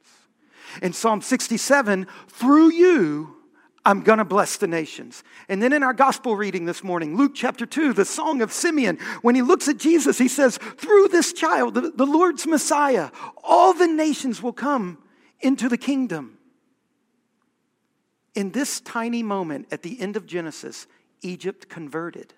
In 0.82 0.94
Psalm 0.94 1.22
67, 1.22 2.08
through 2.28 2.72
you, 2.72 3.36
I'm 3.84 4.02
going 4.02 4.20
to 4.20 4.26
bless 4.26 4.58
the 4.58 4.68
nations. 4.68 5.24
And 5.50 5.62
then 5.62 5.74
in 5.74 5.82
our 5.82 5.94
gospel 5.94 6.36
reading 6.36 6.66
this 6.66 6.84
morning, 6.84 7.18
Luke 7.18 7.32
chapter 7.34 7.66
2, 7.66 7.94
the 7.94 8.06
song 8.06 8.42
of 8.42 8.54
Simeon, 8.54 8.98
when 9.22 9.34
he 9.34 9.42
looks 9.42 9.68
at 9.68 9.78
Jesus, 9.78 10.18
he 10.18 10.28
says, 10.28 10.58
Through 10.58 11.08
this 11.08 11.34
child, 11.34 11.74
the, 11.74 12.06
Lord's 12.06 12.46
Messiah, 12.46 13.10
all 13.44 13.74
the 13.74 13.88
nations 13.88 14.42
will 14.42 14.54
come 14.54 15.00
into 15.40 15.68
the 15.68 15.78
kingdom. 15.78 16.38
In 18.36 18.52
this 18.52 18.80
tiny 18.80 19.24
moment 19.24 19.68
at 19.72 19.82
the 19.82 20.00
end 20.00 20.16
of 20.16 20.26
Genesis, 20.26 20.88
Egypt 21.22 21.68
converted. 21.68 22.34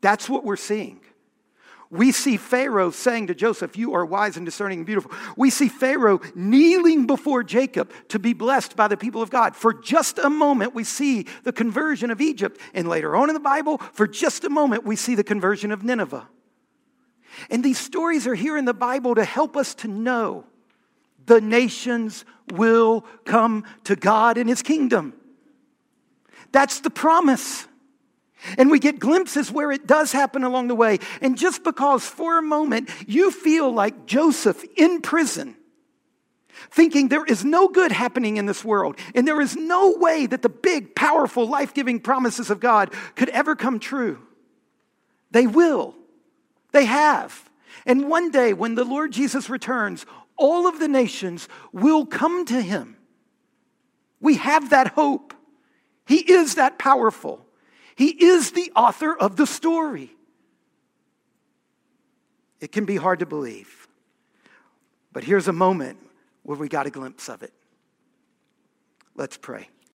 That's 0.00 0.28
what 0.28 0.44
we're 0.44 0.56
seeing. 0.56 1.00
We 1.90 2.12
see 2.12 2.36
Pharaoh 2.36 2.92
saying 2.92 3.26
to 3.26 3.34
Joseph, 3.34 3.76
You 3.76 3.94
are 3.94 4.06
wise 4.06 4.36
and 4.36 4.46
discerning 4.46 4.78
and 4.78 4.86
beautiful. 4.86 5.10
We 5.36 5.50
see 5.50 5.68
Pharaoh 5.68 6.20
kneeling 6.36 7.08
before 7.08 7.42
Jacob 7.42 7.90
to 8.08 8.20
be 8.20 8.32
blessed 8.32 8.76
by 8.76 8.86
the 8.86 8.96
people 8.96 9.22
of 9.22 9.30
God. 9.30 9.56
For 9.56 9.74
just 9.74 10.18
a 10.18 10.30
moment, 10.30 10.72
we 10.72 10.84
see 10.84 11.26
the 11.42 11.52
conversion 11.52 12.12
of 12.12 12.20
Egypt. 12.20 12.60
And 12.74 12.88
later 12.88 13.16
on 13.16 13.28
in 13.28 13.34
the 13.34 13.40
Bible, 13.40 13.78
for 13.92 14.06
just 14.06 14.44
a 14.44 14.50
moment, 14.50 14.84
we 14.84 14.94
see 14.94 15.16
the 15.16 15.24
conversion 15.24 15.72
of 15.72 15.82
Nineveh. 15.82 16.28
And 17.50 17.64
these 17.64 17.78
stories 17.78 18.26
are 18.28 18.36
here 18.36 18.56
in 18.56 18.66
the 18.66 18.74
Bible 18.74 19.16
to 19.16 19.24
help 19.24 19.56
us 19.56 19.74
to 19.76 19.88
know 19.88 20.44
the 21.26 21.40
nations 21.40 22.24
will 22.52 23.04
come 23.24 23.64
to 23.84 23.96
God 23.96 24.38
in 24.38 24.46
his 24.46 24.62
kingdom. 24.62 25.12
That's 26.52 26.80
the 26.80 26.90
promise. 26.90 27.66
And 28.56 28.70
we 28.70 28.78
get 28.78 28.98
glimpses 28.98 29.50
where 29.50 29.70
it 29.70 29.86
does 29.86 30.12
happen 30.12 30.44
along 30.44 30.68
the 30.68 30.74
way. 30.74 30.98
And 31.20 31.36
just 31.36 31.62
because 31.62 32.04
for 32.06 32.38
a 32.38 32.42
moment 32.42 32.90
you 33.06 33.30
feel 33.30 33.72
like 33.72 34.06
Joseph 34.06 34.64
in 34.76 35.02
prison, 35.02 35.56
thinking 36.70 37.08
there 37.08 37.24
is 37.24 37.44
no 37.44 37.68
good 37.68 37.92
happening 37.92 38.36
in 38.36 38.46
this 38.46 38.64
world, 38.64 38.96
and 39.14 39.26
there 39.26 39.40
is 39.40 39.56
no 39.56 39.94
way 39.96 40.26
that 40.26 40.42
the 40.42 40.48
big, 40.48 40.94
powerful, 40.94 41.46
life 41.46 41.74
giving 41.74 42.00
promises 42.00 42.50
of 42.50 42.60
God 42.60 42.92
could 43.14 43.28
ever 43.30 43.56
come 43.56 43.78
true, 43.78 44.18
they 45.30 45.46
will. 45.46 45.94
They 46.72 46.84
have. 46.84 47.50
And 47.86 48.08
one 48.08 48.30
day, 48.30 48.52
when 48.52 48.74
the 48.74 48.84
Lord 48.84 49.12
Jesus 49.12 49.50
returns, 49.50 50.06
all 50.36 50.66
of 50.66 50.78
the 50.78 50.88
nations 50.88 51.48
will 51.72 52.06
come 52.06 52.44
to 52.46 52.60
him. 52.60 52.96
We 54.20 54.36
have 54.36 54.70
that 54.70 54.88
hope. 54.88 55.34
He 56.06 56.18
is 56.18 56.56
that 56.56 56.78
powerful. 56.78 57.44
He 58.00 58.24
is 58.24 58.52
the 58.52 58.72
author 58.74 59.14
of 59.14 59.36
the 59.36 59.46
story. 59.46 60.08
It 62.58 62.72
can 62.72 62.86
be 62.86 62.96
hard 62.96 63.18
to 63.18 63.26
believe. 63.26 63.86
But 65.12 65.22
here's 65.22 65.48
a 65.48 65.52
moment 65.52 65.98
where 66.42 66.56
we 66.56 66.70
got 66.70 66.86
a 66.86 66.90
glimpse 66.90 67.28
of 67.28 67.42
it. 67.42 67.52
Let's 69.14 69.36
pray. 69.36 69.68